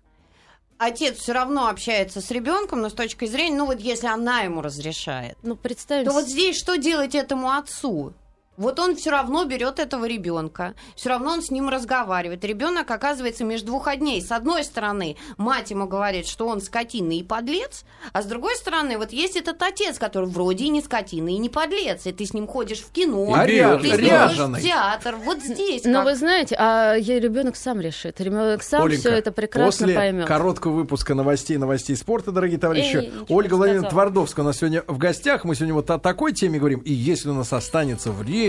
отец 0.78 1.18
все 1.18 1.34
равно 1.34 1.68
общается 1.68 2.22
с 2.22 2.32
ребенком, 2.32 2.82
но 2.82 2.90
с 2.90 2.94
точки 2.94 3.26
зрения, 3.26 3.58
ну 3.58 3.66
вот 3.66 3.80
если 3.80 4.08
она 4.08 4.42
ему 4.42 4.62
разрешает, 4.62 5.38
Ну, 5.44 5.56
представим 5.56 6.06
то 6.06 6.14
вот 6.14 6.26
здесь 6.28 6.58
что 6.58 6.78
делать 6.78 7.16
этому 7.16 7.52
отцу? 7.52 8.14
Вот 8.58 8.80
он 8.80 8.96
все 8.96 9.12
равно 9.12 9.46
берет 9.46 9.78
этого 9.78 10.06
ребенка, 10.06 10.74
все 10.96 11.10
равно 11.10 11.32
он 11.34 11.44
с 11.44 11.52
ним 11.52 11.70
разговаривает. 11.70 12.44
Ребенок 12.44 12.90
оказывается 12.90 13.44
между 13.44 13.68
двух 13.68 13.88
огней. 13.88 14.20
С 14.20 14.32
одной 14.32 14.64
стороны, 14.64 15.16
мать 15.38 15.70
ему 15.70 15.86
говорит, 15.88 16.28
что 16.28 16.48
он 16.48 16.60
скотина 16.62 17.12
и 17.12 17.22
подлец, 17.22 17.84
а 18.14 18.24
с 18.24 18.26
другой 18.26 18.56
стороны, 18.56 18.98
вот 18.98 19.12
есть 19.14 19.36
этот 19.36 19.62
отец, 19.62 20.00
который 20.00 20.28
вроде 20.28 20.66
и 20.66 20.70
не 20.70 20.82
скотина, 20.82 21.30
и 21.30 21.38
не 21.38 21.50
подлец, 21.50 22.08
и 22.08 22.12
ты 22.12 22.26
с 22.26 22.34
ним 22.34 22.48
ходишь 22.48 22.80
в 22.80 22.92
кино, 22.92 23.32
А 23.36 23.46
ты 23.46 23.60
ря- 23.60 23.80
с 23.80 23.84
ним 23.84 23.96
ряженый. 23.96 24.28
ходишь 24.56 24.60
в 24.60 24.68
театр. 24.68 25.16
Вот 25.24 25.44
здесь. 25.44 25.84
Но 25.86 26.00
как. 26.00 26.06
вы 26.06 26.16
знаете, 26.16 26.56
а 26.58 26.96
ребенок 26.98 27.56
сам 27.58 27.80
решит. 27.80 28.20
Ребенок 28.20 28.64
сам 28.64 28.84
Оленька, 28.86 29.02
все 29.02 29.10
это 29.12 29.32
прекрасно 29.32 29.86
после 29.86 29.96
поймет. 29.96 30.26
короткого 30.26 30.72
выпуска 30.72 31.14
новостей, 31.14 31.58
новостей 31.58 31.96
спорта, 31.96 32.32
дорогие 32.32 32.58
товарищи, 32.58 32.96
Эй, 32.98 33.14
Ольга 33.30 33.54
Владимировна. 33.54 33.90
Твардовская 33.92 34.44
у 34.44 34.48
нас 34.48 34.58
сегодня 34.58 34.84
в 34.88 34.98
гостях. 34.98 35.44
Мы 35.44 35.54
сегодня 35.54 35.76
вот 35.76 35.92
о 35.92 36.00
такой 36.00 36.34
теме 36.34 36.58
говорим. 36.58 36.80
И 36.80 36.92
если 36.92 37.30
у 37.30 37.34
нас 37.36 37.54
останется 37.54 38.12
время, 38.12 38.47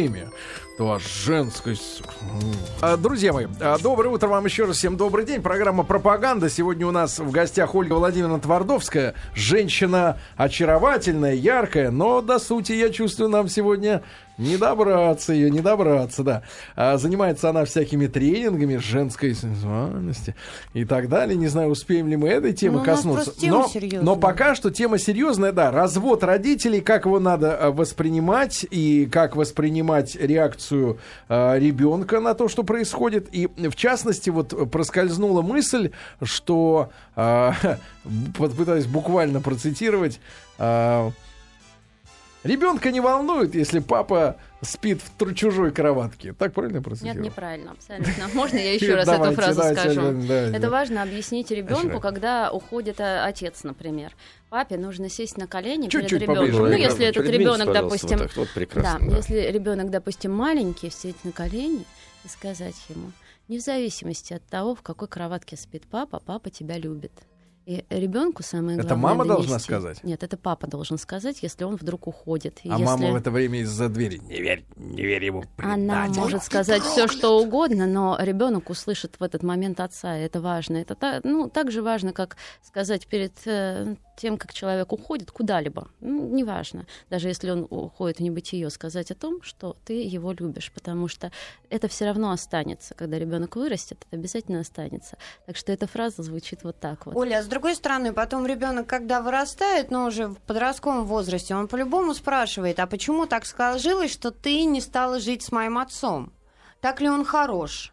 то 0.79 0.93
о 0.93 1.01
женской... 1.01 1.77
А, 2.81 2.97
Друзья 2.97 3.33
мои, 3.33 3.47
а, 3.61 3.79
доброе 3.79 4.11
утро 4.11 4.29
вам 4.29 4.45
еще 4.45 4.65
раз. 4.65 4.77
Всем 4.77 4.97
добрый 4.97 5.25
день. 5.25 5.43
Программа 5.43 5.83
«Пропаганда». 5.83 6.49
Сегодня 6.49 6.87
у 6.87 6.93
нас 6.93 7.19
в 7.19 7.33
гостях 7.33 7.75
Ольга 7.75 7.95
Владимировна 7.95 8.39
Твардовская. 8.39 9.15
Женщина 9.35 10.21
очаровательная, 10.37 11.35
яркая, 11.35 11.91
но 11.91 12.21
до 12.21 12.39
сути, 12.39 12.73
я 12.73 12.91
чувствую, 12.91 13.29
нам 13.29 13.49
сегодня 13.49 14.05
не 14.39 14.57
добраться 14.57 15.33
ее, 15.33 15.51
не 15.51 15.61
добраться, 15.61 16.23
да. 16.23 16.43
А, 16.77 16.97
занимается 16.97 17.51
она 17.51 17.65
всякими 17.65 18.07
тренингами 18.07 18.77
женской 18.77 19.35
сексуальности 19.35 20.35
и 20.75 20.85
так 20.85 21.09
далее. 21.09 21.37
Не 21.37 21.49
знаю, 21.49 21.71
успеем 21.71 22.09
ли 22.09 22.17
мы 22.17 22.29
этой 22.29 22.53
темы 22.53 22.79
Ну, 22.79 22.85
коснуться. 22.85 23.33
но, 23.43 23.67
серьезная. 23.69 24.03
но 24.03 24.17
пока 24.17 24.55
что 24.55 24.71
тема 24.71 24.99
серьезная, 24.99 25.53
да. 25.53 25.71
Развод 25.71 26.23
родителей, 26.25 26.81
как 26.81 27.05
его 27.05 27.19
надо 27.21 27.57
а, 27.57 27.71
воспринимать 27.73 28.65
и 28.71 29.07
как 29.07 29.37
воспринимать 29.37 30.15
реакцию 30.17 30.99
а, 31.29 31.57
ребенка 31.59 32.21
на 32.21 32.35
то, 32.35 32.49
что 32.49 32.63
происходит. 32.63 33.29
И 33.33 33.47
в 33.49 33.75
частности, 33.75 34.31
вот 34.31 34.71
проскользнула 34.71 35.43
мысль, 35.43 35.91
что 36.23 36.91
а, 37.17 37.55
попытаюсь 38.37 38.87
буквально 38.87 39.41
процитировать. 39.41 40.21
а, 40.59 41.11
Ребенка 42.45 42.91
не 42.93 43.01
волнует, 43.01 43.55
если 43.55 43.81
папа 43.81 44.37
спит 44.63 45.01
в 45.03 45.35
чужой 45.35 45.73
кроватке. 45.73 46.33
Так 46.33 46.53
правильно 46.53 46.83
процитировал? 46.83 47.17
Нет, 47.17 47.33
неправильно, 47.33 47.73
абсолютно. 47.73 48.29
Можно 48.35 48.59
я 48.59 48.75
еще 48.75 48.95
раз 48.97 49.09
эту 49.09 49.33
фразу 49.33 49.63
скажу? 49.63 50.01
Это 50.01 50.71
важно 50.71 51.03
объяснить 51.03 51.51
ребенку, 51.51 52.01
когда 52.01 52.53
уходит 52.53 53.01
э, 53.01 53.21
отец, 53.25 53.65
например. 53.65 54.13
Папе 54.51 54.77
нужно 54.77 55.09
сесть 55.09 55.37
на 55.37 55.47
колени 55.47 55.89
перед 55.89 56.13
ребенком. 56.13 56.69
Ну, 56.69 56.73
если 56.73 57.07
этот 57.07 57.29
ребенок, 57.29 57.73
допустим, 57.73 58.21
да, 58.75 58.99
если 59.01 59.51
ребенок, 59.51 59.91
допустим, 59.91 60.33
маленький, 60.33 60.91
сесть 60.91 61.25
на 61.25 61.33
колени 61.33 61.85
и 62.25 62.29
сказать 62.29 62.77
ему, 62.89 63.13
не 63.49 63.59
в 63.59 63.63
зависимости 63.63 64.35
от 64.35 64.45
того, 64.45 64.75
в 64.75 64.83
какой 64.83 65.09
кроватке 65.09 65.57
спит 65.57 65.85
папа, 65.91 66.21
папа 66.25 66.51
тебя 66.51 66.79
любит. 66.79 67.13
И 67.69 67.85
ребенку 67.91 68.43
самое 68.43 68.79
главное. 68.79 68.87
Это 68.87 68.97
мама 68.97 69.25
донести. 69.27 69.49
должна 69.49 69.59
сказать? 69.59 70.03
Нет, 70.03 70.23
это 70.23 70.39
папа 70.39 70.67
должен 70.67 70.97
сказать, 70.97 71.43
если 71.43 71.65
он 71.65 71.77
вдруг 71.77 72.07
уходит. 72.07 72.61
И 72.65 72.71
а 72.71 72.79
если... 72.79 72.85
мама 72.85 73.11
в 73.13 73.17
это 73.17 73.31
время 73.31 73.61
из-за 73.61 73.91
двери. 73.91 74.23
Не 74.27 74.41
верь, 74.41 74.65
не 74.77 75.03
верь 75.03 75.23
ему. 75.27 75.45
Она 75.59 76.07
может 76.07 76.43
сказать 76.43 76.83
все, 76.83 77.09
что 77.09 77.39
угодно, 77.39 77.87
но 77.87 78.17
ребенок 78.19 78.71
услышит 78.71 79.17
в 79.19 79.23
этот 79.23 79.43
момент 79.43 79.81
отца. 79.81 80.17
И 80.17 80.23
это 80.23 80.41
важно. 80.41 80.79
Это 80.79 80.95
та, 80.95 81.21
ну, 81.25 81.51
так 81.51 81.71
же 81.71 81.83
важно, 81.83 82.15
как 82.15 82.39
сказать 82.63 83.07
перед 83.07 83.35
э, 83.45 83.97
тем, 84.19 84.37
как 84.37 84.53
человек 84.53 84.93
уходит 84.93 85.31
куда-либо, 85.31 85.89
ну, 86.01 86.29
неважно, 86.29 86.87
даже 87.09 87.29
если 87.29 87.51
он 87.51 87.67
уходит 87.71 88.19
в 88.19 88.23
небытие, 88.23 88.69
сказать 88.71 89.11
о 89.11 89.15
том, 89.15 89.41
что 89.43 89.77
ты 89.85 90.03
его 90.03 90.33
любишь, 90.33 90.73
потому 90.75 91.09
что 91.09 91.31
это 91.71 91.89
все 91.89 92.07
равно 92.07 92.33
останется. 92.33 92.95
Когда 92.95 93.19
ребенок 93.19 93.57
вырастет, 93.57 93.99
это 94.09 94.17
обязательно 94.17 94.61
останется. 94.61 95.17
Так 95.47 95.57
что 95.57 95.73
эта 95.73 95.87
фраза 95.87 96.23
звучит 96.23 96.65
вот 96.65 96.81
так 96.81 97.07
вот. 97.07 97.15
Оля, 97.15 97.39
а 97.39 97.43
с 97.43 97.47
другой 97.59 97.75
стороны, 97.75 98.13
потом 98.13 98.47
ребенок, 98.47 98.87
когда 98.87 99.21
вырастает, 99.21 99.91
но 99.91 100.07
уже 100.07 100.29
в 100.29 100.37
подростковом 100.37 101.05
возрасте, 101.05 101.57
он 101.57 101.67
по-любому 101.67 102.15
спрашивает, 102.15 102.79
а 102.79 102.87
почему 102.87 103.27
так 103.27 103.47
сложилось, 103.47 104.13
что 104.13 104.31
ты 104.31 104.63
не 104.63 104.81
стала 104.81 105.19
жить 105.19 105.43
с 105.43 105.51
моим 105.51 105.77
отцом? 105.77 106.33
Так 106.81 107.01
ли 107.01 107.09
он 107.09 107.25
хорош? 107.25 107.93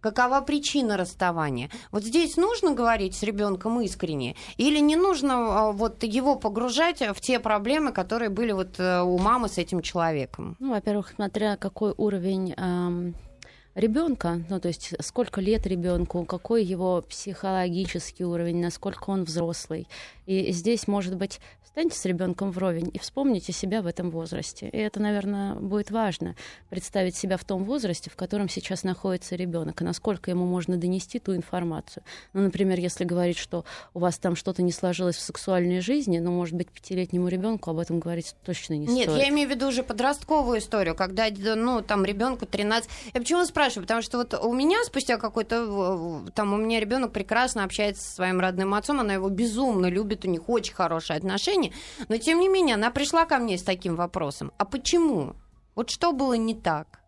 Какова 0.00 0.40
причина 0.40 0.96
расставания? 0.96 1.68
Вот 1.90 2.04
здесь 2.04 2.38
нужно 2.38 2.72
говорить 2.72 3.14
с 3.14 3.22
ребенком 3.22 3.82
искренне 3.82 4.34
или 4.56 4.78
не 4.78 4.96
нужно 4.96 5.34
а, 5.34 5.72
вот 5.72 6.02
его 6.04 6.36
погружать 6.36 7.02
в 7.02 7.20
те 7.20 7.38
проблемы, 7.38 7.92
которые 7.92 8.30
были 8.30 8.52
вот 8.52 8.80
э, 8.80 9.02
у 9.02 9.18
мамы 9.18 9.50
с 9.50 9.58
этим 9.58 9.82
человеком? 9.82 10.56
Ну, 10.58 10.70
во-первых, 10.70 11.12
смотря 11.14 11.56
какой 11.56 11.92
уровень 11.98 12.54
эм, 12.56 13.14
ребенка, 13.74 14.42
ну 14.48 14.60
то 14.60 14.68
есть 14.68 14.94
сколько 15.00 15.40
лет 15.40 15.66
ребенку, 15.66 16.24
какой 16.24 16.64
его 16.64 17.02
психологический 17.02 18.24
уровень, 18.24 18.60
насколько 18.60 19.10
он 19.10 19.24
взрослый. 19.24 19.88
И 20.26 20.52
здесь, 20.52 20.86
может 20.86 21.16
быть, 21.16 21.40
Встаньте 21.72 21.96
с 21.96 22.04
ребенком 22.04 22.50
вровень 22.50 22.90
и 22.92 22.98
вспомните 22.98 23.50
себя 23.52 23.80
в 23.80 23.86
этом 23.86 24.10
возрасте. 24.10 24.68
И 24.68 24.76
это, 24.76 25.00
наверное, 25.00 25.54
будет 25.54 25.90
важно 25.90 26.36
представить 26.68 27.16
себя 27.16 27.38
в 27.38 27.44
том 27.44 27.64
возрасте, 27.64 28.10
в 28.10 28.14
котором 28.14 28.50
сейчас 28.50 28.84
находится 28.84 29.36
ребенок, 29.36 29.80
и 29.80 29.84
насколько 29.84 30.30
ему 30.30 30.44
можно 30.44 30.76
донести 30.76 31.18
ту 31.18 31.34
информацию. 31.34 32.02
Ну, 32.34 32.42
например, 32.42 32.78
если 32.78 33.04
говорить, 33.04 33.38
что 33.38 33.64
у 33.94 34.00
вас 34.00 34.18
там 34.18 34.36
что-то 34.36 34.60
не 34.60 34.70
сложилось 34.70 35.16
в 35.16 35.22
сексуальной 35.22 35.80
жизни, 35.80 36.18
ну, 36.18 36.30
может 36.30 36.56
быть, 36.56 36.68
пятилетнему 36.68 37.28
ребенку 37.28 37.70
об 37.70 37.78
этом 37.78 38.00
говорить 38.00 38.34
точно 38.44 38.74
не 38.74 38.80
Нет, 38.80 39.04
стоит. 39.04 39.08
Нет, 39.08 39.18
я 39.18 39.28
имею 39.30 39.48
в 39.48 39.52
виду 39.52 39.68
уже 39.68 39.82
подростковую 39.82 40.58
историю, 40.58 40.94
когда, 40.94 41.28
ну, 41.30 41.80
там 41.80 42.04
ребенку 42.04 42.44
13. 42.44 42.90
Я 43.14 43.18
почему 43.18 43.46
спрашиваю? 43.46 43.61
Потому 43.80 44.02
что 44.02 44.18
вот 44.18 44.34
у 44.34 44.52
меня 44.52 44.82
спустя 44.84 45.16
какой-то, 45.18 46.24
там 46.34 46.52
у 46.52 46.56
меня 46.56 46.80
ребенок 46.80 47.12
прекрасно 47.12 47.64
общается 47.64 48.02
со 48.02 48.14
своим 48.14 48.40
родным 48.40 48.74
отцом, 48.74 49.00
она 49.00 49.14
его 49.14 49.28
безумно 49.28 49.86
любит, 49.86 50.24
у 50.24 50.28
них 50.28 50.48
очень 50.48 50.74
хорошие 50.74 51.16
отношения. 51.16 51.72
Но 52.08 52.16
тем 52.16 52.40
не 52.40 52.48
менее, 52.48 52.74
она 52.74 52.90
пришла 52.90 53.24
ко 53.26 53.38
мне 53.38 53.58
с 53.58 53.62
таким 53.62 53.96
вопросом. 53.96 54.52
А 54.58 54.64
почему? 54.64 55.34
Вот 55.74 55.90
что 55.90 56.12
было 56.12 56.34
не 56.34 56.54
так? 56.54 57.01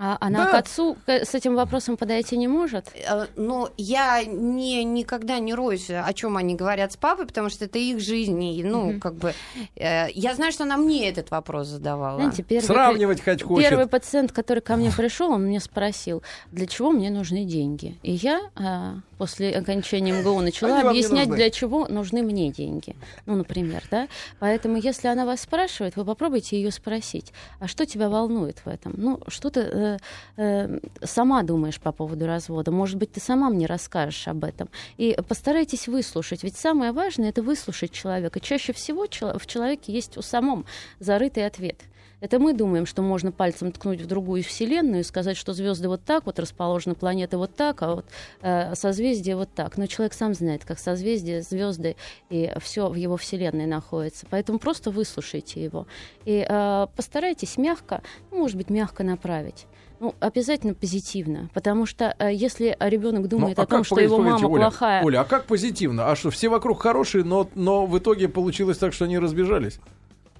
А 0.00 0.16
она 0.20 0.44
да. 0.44 0.50
к 0.52 0.54
отцу 0.54 0.96
с 1.08 1.34
этим 1.34 1.56
вопросом 1.56 1.96
подойти 1.96 2.36
не 2.36 2.46
может? 2.46 2.86
Э, 2.94 3.26
ну, 3.34 3.68
я 3.76 4.22
не, 4.24 4.84
никогда 4.84 5.40
не 5.40 5.52
роюсь, 5.54 5.90
о 5.90 6.12
чем 6.12 6.36
они 6.36 6.54
говорят 6.54 6.92
с 6.92 6.96
папой, 6.96 7.26
потому 7.26 7.48
что 7.48 7.64
это 7.64 7.80
их 7.80 7.98
жизнь. 7.98 8.40
И, 8.44 8.62
ну, 8.62 8.90
угу. 8.90 9.00
как 9.00 9.14
бы. 9.14 9.34
Э, 9.74 10.06
я 10.12 10.36
знаю, 10.36 10.52
что 10.52 10.62
она 10.62 10.76
мне 10.76 11.08
этот 11.08 11.32
вопрос 11.32 11.66
задавала. 11.66 12.20
Знаете, 12.20 12.44
первый, 12.44 12.64
Сравнивать 12.64 13.24
хоть 13.24 13.42
хочет. 13.42 13.68
Первый 13.68 13.88
пациент, 13.88 14.30
который 14.30 14.60
ко 14.60 14.76
мне 14.76 14.92
пришел, 14.92 15.32
он 15.32 15.46
мне 15.46 15.58
спросил, 15.58 16.22
для 16.52 16.68
чего 16.68 16.92
мне 16.92 17.10
нужны 17.10 17.44
деньги. 17.44 17.98
И 18.04 18.12
я 18.12 18.40
а, 18.54 19.00
после 19.18 19.50
окончания 19.50 20.12
МГУ 20.12 20.40
начала 20.42 20.78
Они 20.78 20.88
объяснять, 20.90 21.28
для 21.28 21.50
чего 21.50 21.88
нужны 21.88 22.22
мне 22.22 22.50
деньги. 22.50 22.94
Ну, 23.26 23.34
например, 23.34 23.82
да. 23.90 24.06
Поэтому, 24.38 24.76
если 24.76 25.08
она 25.08 25.26
вас 25.26 25.40
спрашивает, 25.40 25.96
вы 25.96 26.04
попробуйте 26.04 26.56
ее 26.56 26.70
спросить, 26.70 27.32
а 27.58 27.66
что 27.66 27.84
тебя 27.84 28.08
волнует 28.08 28.58
в 28.64 28.68
этом? 28.68 28.94
Ну, 28.96 29.20
что-то 29.26 29.87
э, 30.36 30.78
сама 31.02 31.42
думаешь 31.42 31.80
по 31.80 31.92
поводу 31.92 32.26
развода. 32.26 32.70
Может 32.70 32.96
быть, 32.96 33.12
ты 33.12 33.20
сама 33.20 33.48
мне 33.48 33.66
расскажешь 33.66 34.28
об 34.28 34.44
этом. 34.44 34.68
И 34.96 35.16
постарайтесь 35.26 35.88
выслушать. 35.88 36.42
Ведь 36.42 36.56
самое 36.56 36.92
важное 36.92 37.30
это 37.30 37.42
выслушать 37.42 37.92
человека. 37.92 38.40
Чаще 38.40 38.72
всего 38.72 39.06
в 39.06 39.46
человеке 39.46 39.92
есть 39.92 40.16
у 40.16 40.22
самом 40.22 40.66
зарытый 41.00 41.46
ответ. 41.46 41.82
Это 42.20 42.40
мы 42.40 42.52
думаем, 42.52 42.84
что 42.84 43.02
можно 43.02 43.30
пальцем 43.30 43.70
ткнуть 43.70 44.00
в 44.00 44.06
другую 44.06 44.42
вселенную 44.42 45.00
и 45.00 45.04
сказать, 45.04 45.36
что 45.36 45.52
звезды 45.52 45.88
вот 45.88 46.02
так 46.04 46.26
вот 46.26 46.38
расположены, 46.40 46.96
планеты 46.96 47.36
вот 47.36 47.54
так, 47.54 47.82
а 47.82 47.94
вот 47.96 48.06
э, 48.42 48.74
созвездие 48.74 49.36
вот 49.36 49.50
так. 49.54 49.76
Но 49.78 49.86
человек 49.86 50.14
сам 50.14 50.34
знает, 50.34 50.64
как 50.64 50.80
созвездие, 50.80 51.42
звезды 51.42 51.96
и 52.28 52.52
все 52.60 52.88
в 52.88 52.96
его 52.96 53.16
вселенной 53.16 53.66
находится. 53.66 54.26
Поэтому 54.30 54.58
просто 54.58 54.90
выслушайте 54.90 55.62
его 55.62 55.86
и 56.24 56.44
э, 56.48 56.86
постарайтесь 56.96 57.56
мягко, 57.56 58.02
ну, 58.32 58.38
может 58.38 58.56
быть, 58.56 58.70
мягко 58.70 59.04
направить. 59.04 59.66
Ну, 60.00 60.14
обязательно 60.20 60.74
позитивно, 60.74 61.50
потому 61.54 61.84
что 61.84 62.14
э, 62.18 62.32
если 62.32 62.76
ребенок 62.80 63.22
ну, 63.22 63.28
думает 63.28 63.56
ну, 63.56 63.62
а 63.62 63.64
о 63.64 63.66
том, 63.66 63.84
что 63.84 63.98
его 63.98 64.18
мама 64.18 64.46
Оля, 64.46 64.62
плохая... 64.62 65.04
Оля, 65.04 65.20
а 65.20 65.24
как 65.24 65.46
позитивно? 65.46 66.10
А 66.10 66.16
что, 66.16 66.30
все 66.30 66.48
вокруг 66.48 66.80
хорошие, 66.82 67.24
но, 67.24 67.48
но 67.54 67.84
в 67.84 67.98
итоге 67.98 68.28
получилось 68.28 68.78
так, 68.78 68.92
что 68.92 69.06
они 69.06 69.18
разбежались? 69.18 69.80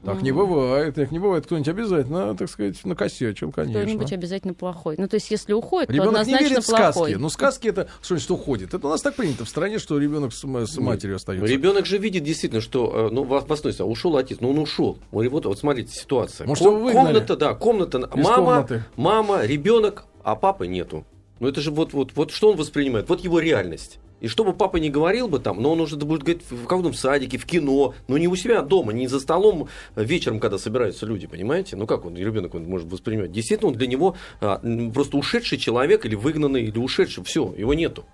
Так 0.04 0.22
не 0.22 0.32
бывает, 0.32 0.94
так 0.94 1.10
не 1.10 1.18
бывает. 1.18 1.44
Кто-нибудь 1.46 1.68
обязательно, 1.68 2.36
так 2.36 2.48
сказать, 2.48 2.84
накосячил, 2.84 3.50
конечно. 3.52 3.82
Кто-нибудь 3.82 4.12
обязательно 4.12 4.54
плохой. 4.54 4.94
Ну, 4.98 5.08
то 5.08 5.14
есть, 5.14 5.30
если 5.30 5.52
уходит, 5.52 5.90
ребенок 5.90 6.12
то 6.14 6.20
однозначно 6.20 6.44
не 6.44 6.50
верит 6.50 6.66
плохой. 6.66 6.90
в 6.90 6.94
сказки. 6.94 7.14
Ну, 7.14 7.28
сказки 7.28 7.68
это 7.68 7.88
что 8.00 8.14
значит 8.14 8.30
уходит. 8.30 8.74
Это 8.74 8.86
у 8.86 8.90
нас 8.90 9.02
так 9.02 9.14
принято 9.16 9.44
в 9.44 9.48
стране, 9.48 9.78
что 9.78 9.98
ребенок 9.98 10.32
с, 10.32 10.40
с 10.40 10.76
матерью 10.78 11.16
остается. 11.16 11.46
Ребенок 11.46 11.86
же 11.86 11.98
видит 11.98 12.22
действительно, 12.24 12.60
что, 12.60 13.08
э, 13.08 13.14
ну, 13.14 13.24
вас 13.24 13.44
посмотрите, 13.44 13.84
ушел 13.84 14.16
отец, 14.16 14.38
ну, 14.40 14.50
он 14.50 14.58
ушел. 14.58 14.98
Вот, 15.10 15.44
вот 15.44 15.58
смотрите, 15.58 15.92
ситуация. 15.92 16.46
Может, 16.46 16.64
Ком- 16.64 16.78
его 16.78 16.92
комната, 16.92 17.36
да, 17.36 17.54
комната, 17.54 17.98
Из 17.98 18.24
мама, 18.24 18.36
комнаты. 18.36 18.84
мама, 18.96 19.44
ребенок, 19.44 20.04
а 20.22 20.36
папы 20.36 20.66
нету. 20.66 21.04
Ну, 21.40 21.48
это 21.48 21.60
же 21.60 21.70
вот, 21.70 21.92
вот, 21.92 22.12
вот 22.14 22.30
что 22.30 22.50
он 22.50 22.56
воспринимает? 22.56 23.08
Вот 23.08 23.20
его 23.20 23.38
реальность. 23.40 23.98
И 24.20 24.28
что 24.28 24.44
бы 24.44 24.52
папа 24.52 24.76
не 24.78 24.90
говорил 24.90 25.28
бы 25.28 25.38
там, 25.38 25.62
но 25.62 25.72
он 25.72 25.80
уже 25.80 25.96
будет 25.96 26.22
говорить 26.22 26.42
в 26.50 26.64
каком-то 26.64 26.92
садике, 26.92 27.38
в 27.38 27.46
кино, 27.46 27.94
но 28.08 28.18
не 28.18 28.28
у 28.28 28.36
себя 28.36 28.62
дома, 28.62 28.92
не 28.92 29.06
за 29.06 29.20
столом 29.20 29.68
вечером, 29.96 30.40
когда 30.40 30.58
собираются 30.58 31.06
люди, 31.06 31.26
понимаете? 31.26 31.76
Ну 31.76 31.86
как 31.86 32.04
он, 32.04 32.16
ребенок 32.16 32.54
он 32.54 32.64
может 32.64 32.90
воспринимать? 32.90 33.32
Действительно, 33.32 33.70
он 33.70 33.74
для 33.76 33.86
него 33.86 34.16
а, 34.40 34.60
просто 34.92 35.16
ушедший 35.16 35.58
человек 35.58 36.04
или 36.04 36.14
выгнанный, 36.14 36.64
или 36.64 36.78
ушедший, 36.78 37.22
все, 37.24 37.54
его 37.56 37.74
нету 37.74 38.04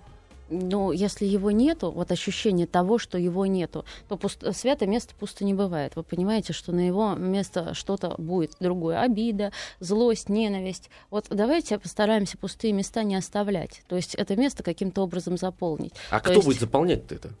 ну, 0.49 0.91
если 0.91 1.25
его 1.25 1.51
нету, 1.51 1.91
вот 1.91 2.11
ощущение 2.11 2.67
того, 2.67 2.97
что 2.97 3.17
его 3.17 3.45
нету, 3.45 3.85
то 4.07 4.17
пусто, 4.17 4.51
святое 4.53 4.87
место 4.87 5.13
пусто 5.15 5.43
не 5.45 5.53
бывает. 5.53 5.95
Вы 5.95 6.03
понимаете, 6.03 6.53
что 6.53 6.71
на 6.71 6.85
его 6.85 7.15
место 7.15 7.73
что-то 7.73 8.15
будет 8.17 8.55
другое. 8.59 9.01
Обида, 9.01 9.51
злость, 9.79 10.29
ненависть. 10.29 10.89
Вот 11.09 11.27
давайте 11.29 11.79
постараемся 11.79 12.37
пустые 12.37 12.73
места 12.73 13.03
не 13.03 13.15
оставлять. 13.15 13.83
То 13.87 13.95
есть 13.95 14.15
это 14.15 14.35
место 14.35 14.63
каким-то 14.63 15.01
образом 15.01 15.37
заполнить. 15.37 15.93
А 16.09 16.19
то 16.19 16.25
кто 16.25 16.33
есть... 16.33 16.45
будет 16.45 16.59
заполнять 16.59 17.11
это? 17.11 17.31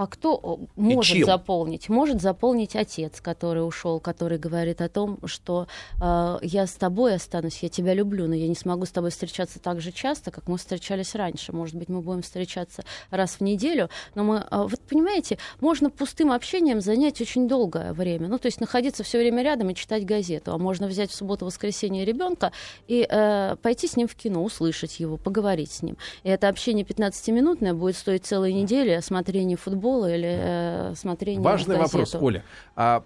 А 0.00 0.06
кто 0.06 0.60
может 0.76 1.26
заполнить? 1.26 1.90
Может 1.90 2.22
заполнить 2.22 2.74
отец, 2.74 3.20
который 3.20 3.58
ушел, 3.58 4.00
который 4.00 4.38
говорит 4.38 4.80
о 4.80 4.88
том, 4.88 5.18
что 5.26 5.66
э, 6.00 6.38
я 6.40 6.66
с 6.66 6.72
тобой 6.72 7.16
останусь, 7.16 7.58
я 7.62 7.68
тебя 7.68 7.92
люблю, 7.92 8.26
но 8.26 8.34
я 8.34 8.48
не 8.48 8.54
смогу 8.54 8.86
с 8.86 8.90
тобой 8.90 9.10
встречаться 9.10 9.60
так 9.60 9.82
же 9.82 9.92
часто, 9.92 10.30
как 10.30 10.48
мы 10.48 10.56
встречались 10.56 11.14
раньше. 11.14 11.52
Может 11.52 11.74
быть, 11.74 11.90
мы 11.90 12.00
будем 12.00 12.22
встречаться 12.22 12.82
раз 13.10 13.32
в 13.32 13.40
неделю, 13.42 13.90
но 14.14 14.24
мы, 14.24 14.36
э, 14.36 14.42
вот 14.50 14.80
понимаете, 14.88 15.36
можно 15.60 15.90
пустым 15.90 16.32
общением 16.32 16.80
занять 16.80 17.20
очень 17.20 17.46
долгое 17.46 17.92
время. 17.92 18.28
Ну, 18.28 18.38
то 18.38 18.46
есть 18.46 18.58
находиться 18.58 19.02
все 19.02 19.18
время 19.18 19.42
рядом 19.42 19.68
и 19.68 19.74
читать 19.74 20.06
газету, 20.06 20.54
а 20.54 20.56
можно 20.56 20.86
взять 20.86 21.10
в 21.10 21.14
субботу-воскресенье 21.14 22.06
ребенка 22.06 22.52
и 22.88 23.06
э, 23.06 23.56
пойти 23.60 23.86
с 23.86 23.98
ним 23.98 24.08
в 24.08 24.14
кино, 24.14 24.42
услышать 24.42 24.98
его, 24.98 25.18
поговорить 25.18 25.72
с 25.72 25.82
ним. 25.82 25.98
И 26.22 26.30
это 26.30 26.48
общение 26.48 26.86
15-минутное 26.86 27.74
будет 27.74 27.98
стоить 27.98 28.24
целой 28.24 28.54
недели, 28.54 28.92
осмотрение 28.92 29.58
футбола 29.58 29.89
футбола 29.90 30.14
или 30.14 30.28
э, 30.28 30.94
смотрения 30.94 31.40
Важный 31.40 31.76
вопрос, 31.76 32.14
Оля. 32.14 32.44
А 32.76 33.04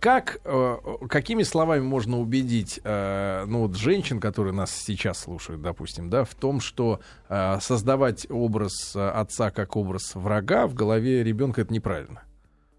как, 0.00 0.40
э, 0.44 0.76
какими 1.08 1.42
словами 1.42 1.80
можно 1.80 2.20
убедить 2.20 2.80
э, 2.84 3.44
ну, 3.46 3.62
вот 3.66 3.76
женщин, 3.76 4.20
которые 4.20 4.52
нас 4.52 4.70
сейчас 4.70 5.20
слушают, 5.20 5.62
допустим, 5.62 6.10
да, 6.10 6.24
в 6.24 6.34
том, 6.34 6.60
что 6.60 7.00
э, 7.28 7.58
создавать 7.60 8.26
образ 8.30 8.94
отца 8.94 9.50
как 9.50 9.76
образ 9.76 10.14
врага 10.14 10.66
в 10.66 10.74
голове 10.74 11.22
ребенка 11.24 11.62
это 11.62 11.72
неправильно? 11.72 12.22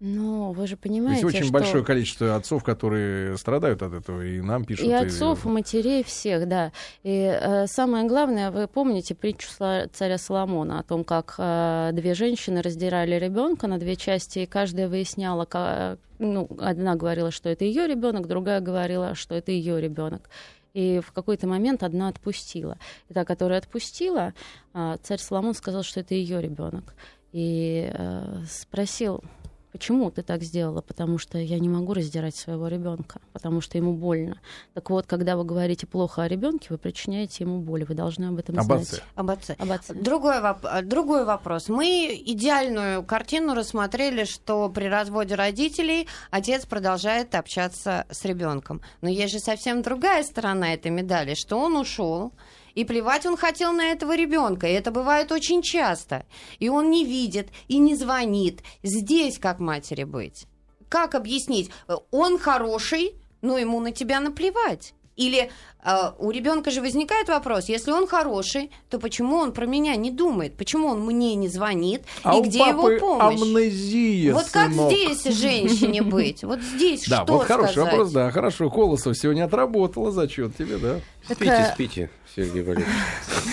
Ну, 0.00 0.52
вы 0.52 0.68
же 0.68 0.76
понимаете, 0.76 1.22
Есть 1.22 1.34
очень 1.34 1.44
что... 1.46 1.52
большое 1.52 1.84
количество 1.84 2.36
отцов, 2.36 2.62
которые 2.62 3.36
страдают 3.36 3.82
от 3.82 3.92
этого, 3.94 4.24
и 4.24 4.40
нам 4.40 4.64
пишут. 4.64 4.86
И 4.86 4.92
отцов, 4.92 5.44
и 5.44 5.48
матерей, 5.48 6.04
всех, 6.04 6.46
да. 6.46 6.70
И 7.02 7.10
э, 7.12 7.66
самое 7.66 8.06
главное, 8.06 8.52
вы 8.52 8.68
помните 8.68 9.16
притчу 9.16 9.48
царя 9.58 10.18
Соломона 10.18 10.78
о 10.78 10.82
том, 10.84 11.02
как 11.02 11.34
э, 11.38 11.90
две 11.94 12.14
женщины 12.14 12.62
раздирали 12.62 13.16
ребенка 13.16 13.66
на 13.66 13.78
две 13.78 13.96
части, 13.96 14.40
и 14.40 14.46
каждая 14.46 14.88
выясняла, 14.88 15.46
как, 15.46 15.98
ну, 16.20 16.48
одна 16.60 16.94
говорила, 16.94 17.32
что 17.32 17.48
это 17.48 17.64
ее 17.64 17.88
ребенок, 17.88 18.28
другая 18.28 18.60
говорила, 18.60 19.16
что 19.16 19.34
это 19.34 19.50
ее 19.50 19.80
ребенок. 19.80 20.30
И 20.74 21.00
в 21.04 21.10
какой-то 21.10 21.48
момент 21.48 21.82
одна 21.82 22.06
отпустила. 22.06 22.78
И 23.08 23.14
та, 23.14 23.24
которая 23.24 23.58
отпустила, 23.58 24.32
э, 24.74 24.96
царь 25.02 25.18
Соломон 25.18 25.54
сказал, 25.54 25.82
что 25.82 25.98
это 25.98 26.14
ее 26.14 26.40
ребенок. 26.40 26.94
И 27.32 27.90
э, 27.92 28.44
спросил, 28.48 29.24
Почему 29.72 30.10
ты 30.10 30.22
так 30.22 30.42
сделала? 30.42 30.80
Потому 30.80 31.18
что 31.18 31.38
я 31.38 31.58
не 31.58 31.68
могу 31.68 31.92
раздирать 31.92 32.34
своего 32.34 32.68
ребенка, 32.68 33.20
потому 33.32 33.60
что 33.60 33.76
ему 33.76 33.92
больно. 33.92 34.38
Так 34.74 34.88
вот, 34.90 35.06
когда 35.06 35.36
вы 35.36 35.44
говорите 35.44 35.86
плохо 35.86 36.22
о 36.22 36.28
ребенке, 36.28 36.68
вы 36.70 36.78
причиняете 36.78 37.44
ему 37.44 37.60
боль. 37.60 37.84
Вы 37.84 37.94
должны 37.94 38.26
об 38.26 38.38
этом 38.38 38.58
об 38.58 38.64
знать. 38.64 38.82
Отце. 38.82 39.02
Об 39.14 39.30
отце. 39.30 39.56
Об 39.58 39.70
отце. 39.70 39.94
Другой, 39.94 40.40
воп- 40.40 40.82
другой 40.82 41.24
вопрос. 41.24 41.68
Мы 41.68 42.20
идеальную 42.26 43.02
картину 43.02 43.54
рассмотрели, 43.54 44.24
что 44.24 44.68
при 44.70 44.86
разводе 44.86 45.34
родителей 45.34 46.08
отец 46.30 46.64
продолжает 46.64 47.34
общаться 47.34 48.06
с 48.10 48.24
ребенком. 48.24 48.80
Но 49.02 49.08
есть 49.08 49.32
же 49.32 49.38
совсем 49.38 49.82
другая 49.82 50.22
сторона 50.24 50.72
этой 50.72 50.90
медали, 50.90 51.34
что 51.34 51.56
он 51.58 51.76
ушел, 51.76 52.32
и 52.78 52.84
плевать 52.84 53.26
он 53.26 53.36
хотел 53.36 53.72
на 53.72 53.86
этого 53.90 54.14
ребенка. 54.14 54.68
И 54.68 54.72
это 54.72 54.92
бывает 54.92 55.32
очень 55.32 55.62
часто. 55.62 56.24
И 56.60 56.68
он 56.68 56.90
не 56.90 57.04
видит, 57.04 57.48
и 57.66 57.78
не 57.78 57.96
звонит. 57.96 58.62
Здесь 58.84 59.38
как 59.40 59.58
матери 59.58 60.04
быть? 60.04 60.46
Как 60.88 61.16
объяснить? 61.16 61.72
Он 62.12 62.38
хороший, 62.38 63.14
но 63.42 63.58
ему 63.58 63.80
на 63.80 63.90
тебя 63.90 64.20
наплевать. 64.20 64.94
Или 65.16 65.38
э, 65.40 65.77
у 66.18 66.30
ребенка 66.30 66.70
же 66.70 66.80
возникает 66.80 67.28
вопрос, 67.28 67.68
если 67.68 67.92
он 67.92 68.06
хороший, 68.06 68.70
то 68.90 68.98
почему 68.98 69.36
он 69.36 69.52
про 69.52 69.66
меня 69.66 69.96
не 69.96 70.10
думает? 70.10 70.54
Почему 70.56 70.88
он 70.88 71.04
мне 71.04 71.34
не 71.34 71.48
звонит? 71.48 72.02
А 72.22 72.34
и 72.36 72.40
у 72.40 72.42
где 72.42 72.58
папы 72.58 72.94
его 72.94 72.98
помощь? 72.98 73.40
амнезия, 73.40 74.34
Вот 74.34 74.46
как 74.50 74.70
сынок. 74.70 74.92
здесь 74.92 75.24
женщине 75.36 76.02
быть? 76.02 76.42
Вот 76.44 76.60
здесь 76.60 77.06
Да, 77.08 77.24
что 77.24 77.34
вот 77.34 77.46
хороший 77.46 77.82
вопрос, 77.84 78.10
да, 78.10 78.30
хорошо. 78.30 78.70
Колосов 78.70 79.16
сегодня 79.16 79.44
отработала 79.44 80.10
зачет 80.10 80.56
тебе, 80.56 80.78
да. 80.78 81.00
Спите, 81.30 81.52
э, 81.52 81.72
спите, 81.74 82.10
Сергей 82.34 82.62
Валерьевич. 82.62 82.88